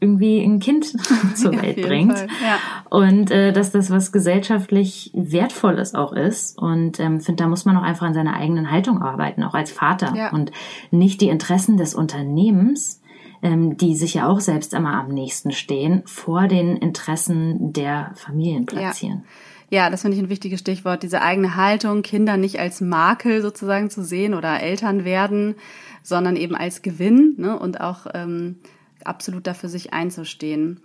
[0.00, 0.86] irgendwie ein Kind
[1.36, 2.18] zur Welt bringt.
[2.18, 2.58] Ja.
[2.90, 6.58] Und äh, dass das was gesellschaftlich Wertvolles auch ist.
[6.58, 9.70] Und ähm, finde, da muss man auch einfach an seiner eigenen Haltung arbeiten, auch als
[9.70, 10.12] Vater.
[10.16, 10.32] Ja.
[10.32, 10.50] Und
[10.90, 13.00] nicht die Interessen des Unternehmens,
[13.42, 18.66] ähm, die sich ja auch selbst immer am nächsten stehen, vor den Interessen der Familien
[18.66, 19.18] platzieren.
[19.18, 19.30] Ja.
[19.72, 21.02] Ja, das finde ich ein wichtiges Stichwort.
[21.02, 25.54] Diese eigene Haltung, Kinder nicht als Makel sozusagen zu sehen oder Eltern werden,
[26.02, 28.56] sondern eben als Gewinn ne, und auch ähm,
[29.02, 30.82] absolut dafür sich einzustehen.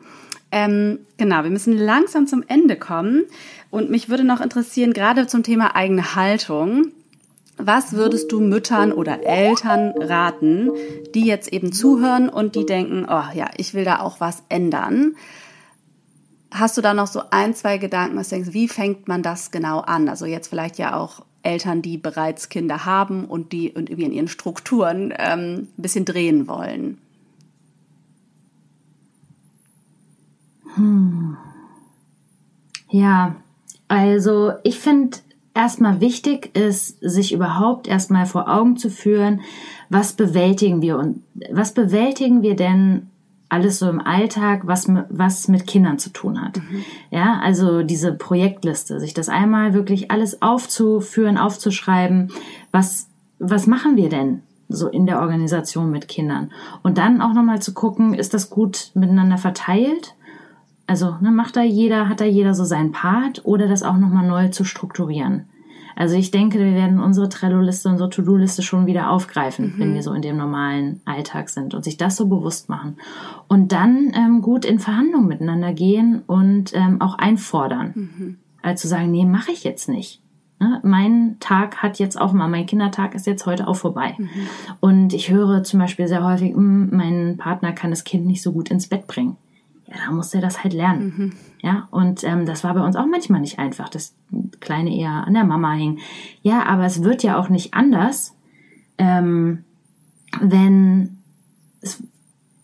[0.54, 3.24] Ähm, genau, wir müssen langsam zum Ende kommen.
[3.72, 6.94] Und mich würde noch interessieren, gerade zum Thema eigene Haltung,
[7.58, 10.70] was würdest du Müttern oder Eltern raten,
[11.14, 15.14] die jetzt eben zuhören und die denken, oh ja, ich will da auch was ändern?
[16.52, 19.80] Hast du da noch so ein, zwei Gedanken, was denkst, wie fängt man das genau
[19.80, 20.10] an?
[20.10, 24.14] Also jetzt vielleicht ja auch Eltern, die bereits Kinder haben und die und irgendwie in
[24.14, 26.98] ihren Strukturen ähm, ein bisschen drehen wollen.
[30.76, 31.38] Hm.
[32.89, 33.36] Ja,
[33.88, 35.18] also ich finde
[35.54, 39.41] erstmal wichtig ist, sich überhaupt erstmal vor Augen zu führen,
[39.89, 43.10] was bewältigen wir und was bewältigen wir denn
[43.50, 46.58] alles so im Alltag, was, was mit Kindern zu tun hat.
[46.58, 46.84] Mhm.
[47.12, 52.32] Ja, also diese Projektliste, sich das einmal wirklich alles aufzuführen, aufzuschreiben,
[52.72, 53.08] was,
[53.39, 56.52] was machen wir denn so in der Organisation mit Kindern?
[56.84, 60.16] Und dann auch nochmal zu gucken, ist das gut miteinander verteilt?
[60.86, 64.28] Also ne, macht da jeder, hat da jeder so seinen Part oder das auch nochmal
[64.28, 65.48] neu zu strukturieren.
[65.98, 69.80] Also ich denke, wir werden unsere Trello-Liste, unsere To-Do-Liste schon wieder aufgreifen, mhm.
[69.80, 72.98] wenn wir so in dem normalen Alltag sind und sich das so bewusst machen.
[73.48, 77.93] Und dann ähm, gut in Verhandlungen miteinander gehen und ähm, auch einfordern.
[77.95, 78.38] Mhm.
[78.62, 80.22] Also zu sagen, nee, mache ich jetzt nicht.
[80.60, 80.80] Ne?
[80.84, 84.14] Mein Tag hat jetzt auch mal, mein Kindertag ist jetzt heute auch vorbei.
[84.20, 84.30] Mhm.
[84.80, 88.52] Und ich höre zum Beispiel sehr häufig, hm, mein Partner kann das Kind nicht so
[88.52, 89.36] gut ins Bett bringen
[89.88, 91.34] ja, da muss er das halt lernen.
[91.62, 94.14] Ja, und ähm, das war bei uns auch manchmal nicht einfach, dass
[94.60, 95.99] Kleine eher an der Mama hing.
[96.41, 98.36] Ja, aber es wird ja auch nicht anders,
[98.97, 99.64] ähm,
[100.39, 101.18] wenn
[101.82, 102.03] es,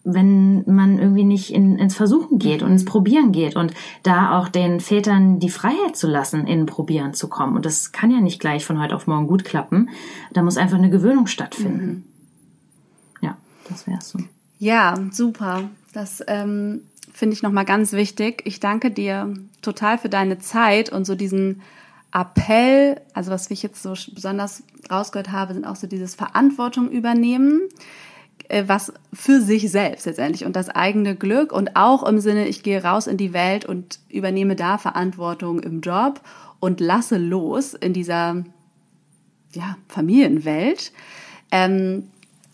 [0.03, 3.73] wenn man irgendwie nicht in, ins Versuchen geht und ins Probieren geht und
[4.03, 7.55] da auch den Vätern die Freiheit zu lassen, in Probieren zu kommen.
[7.55, 9.89] Und das kann ja nicht gleich von heute auf morgen gut klappen.
[10.33, 11.87] Da muss einfach eine Gewöhnung stattfinden.
[11.87, 12.03] Mhm.
[13.21, 13.37] Ja,
[13.69, 14.19] das wäre so.
[14.59, 15.69] Ja, super.
[15.93, 16.81] Das ähm,
[17.13, 18.41] finde ich nochmal ganz wichtig.
[18.45, 21.61] Ich danke dir total für deine Zeit und so diesen
[22.13, 27.61] Appell, also was ich jetzt so besonders rausgehört habe, sind auch so dieses Verantwortung übernehmen,
[28.49, 32.61] äh, was für sich selbst letztendlich und das eigene Glück und auch im Sinne, ich
[32.61, 36.21] gehe raus in die Welt und übernehme da Verantwortung im Job
[36.59, 38.43] und lasse los in dieser
[39.53, 40.91] ja, Familienwelt.
[41.51, 42.09] Ähm,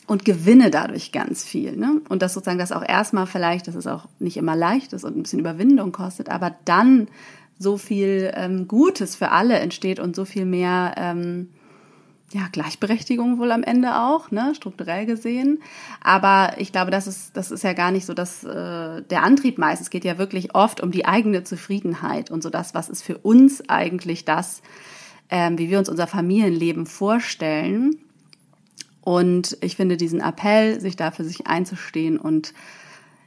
[0.10, 1.78] und gewinne dadurch ganz viel.
[1.78, 2.02] Ne?
[2.10, 5.16] Und das sozusagen das auch erstmal vielleicht, dass es auch nicht immer leicht ist und
[5.16, 7.08] ein bisschen Überwindung kostet, aber dann
[7.60, 11.50] so viel ähm, Gutes für alle entsteht und so viel mehr ähm,
[12.32, 15.60] ja, Gleichberechtigung wohl am Ende auch, ne, strukturell gesehen.
[16.02, 19.60] Aber ich glaube, das ist, das ist ja gar nicht so dass äh, der Antrieb
[19.60, 19.82] meist.
[19.82, 23.18] Es geht ja wirklich oft um die eigene Zufriedenheit und so das, was ist für
[23.20, 24.64] uns eigentlich das,
[25.30, 28.00] ähm, wie wir uns unser Familienleben vorstellen
[29.10, 32.54] und ich finde diesen Appell, sich da für sich einzustehen und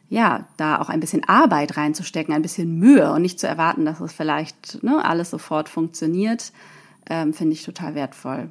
[0.09, 3.99] ja, da auch ein bisschen Arbeit reinzustecken, ein bisschen Mühe und nicht zu erwarten, dass
[3.99, 6.53] es vielleicht ne, alles sofort funktioniert,
[7.11, 8.51] ähm, finde ich total wertvoll.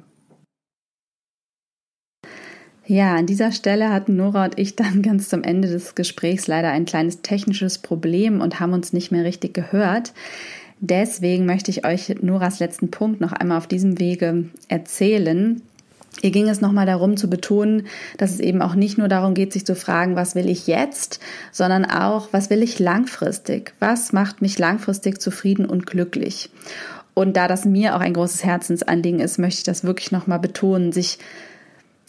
[2.84, 6.68] Ja, an dieser Stelle hatten Nora und ich dann ganz zum Ende des Gesprächs leider
[6.68, 10.12] ein kleines technisches Problem und haben uns nicht mehr richtig gehört.
[10.80, 15.62] Deswegen möchte ich euch Noras letzten Punkt noch einmal auf diesem Wege erzählen.
[16.20, 17.86] Hier ging es nochmal darum zu betonen,
[18.18, 21.20] dass es eben auch nicht nur darum geht, sich zu fragen, was will ich jetzt,
[21.52, 23.72] sondern auch, was will ich langfristig?
[23.80, 26.50] Was macht mich langfristig zufrieden und glücklich?
[27.14, 30.92] Und da das mir auch ein großes Herzensanliegen ist, möchte ich das wirklich nochmal betonen,
[30.92, 31.18] sich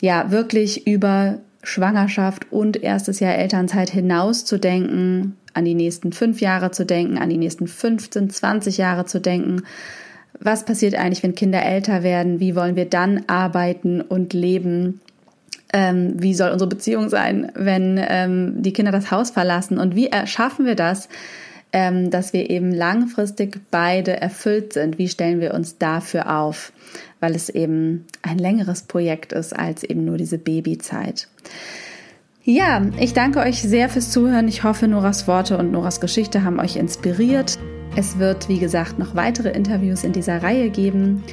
[0.02, 6.42] ja wirklich über Schwangerschaft und erstes Jahr Elternzeit hinaus zu denken, an die nächsten fünf
[6.42, 9.64] Jahre zu denken, an die nächsten 15, 20 Jahre zu denken
[10.44, 12.40] was passiert eigentlich, wenn Kinder älter werden?
[12.40, 15.00] Wie wollen wir dann arbeiten und leben?
[15.72, 19.80] Ähm, wie soll unsere Beziehung sein, wenn ähm, die Kinder das Haus verlassen?
[19.80, 21.10] Und wie erschaffen wir das,
[21.72, 24.98] ähm, dass wir eben langfristig beide erfüllt sind?
[24.98, 26.74] Wie stellen wir uns dafür auf?
[27.20, 31.28] Weil es eben ein längeres Projekt ist als eben nur diese Babyzeit.
[32.44, 34.50] Ja, ich danke euch sehr fürs Zuhören.
[34.50, 37.58] Ich hoffe, Noras Worte und Noras Geschichte haben euch inspiriert.
[37.96, 41.24] Es wird, wie gesagt, noch weitere Interviews in dieser Reihe geben.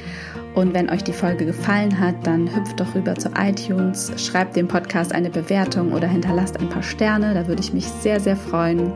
[0.53, 4.67] Und wenn euch die Folge gefallen hat, dann hüpft doch rüber zu iTunes, schreibt dem
[4.67, 7.33] Podcast eine Bewertung oder hinterlasst ein paar Sterne.
[7.33, 8.91] Da würde ich mich sehr, sehr freuen.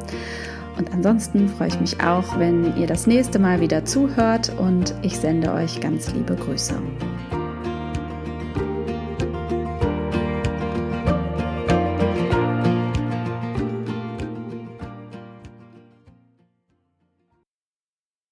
[0.77, 5.17] Und ansonsten freue ich mich auch, wenn ihr das nächste Mal wieder zuhört und ich
[5.17, 6.75] sende euch ganz liebe Grüße.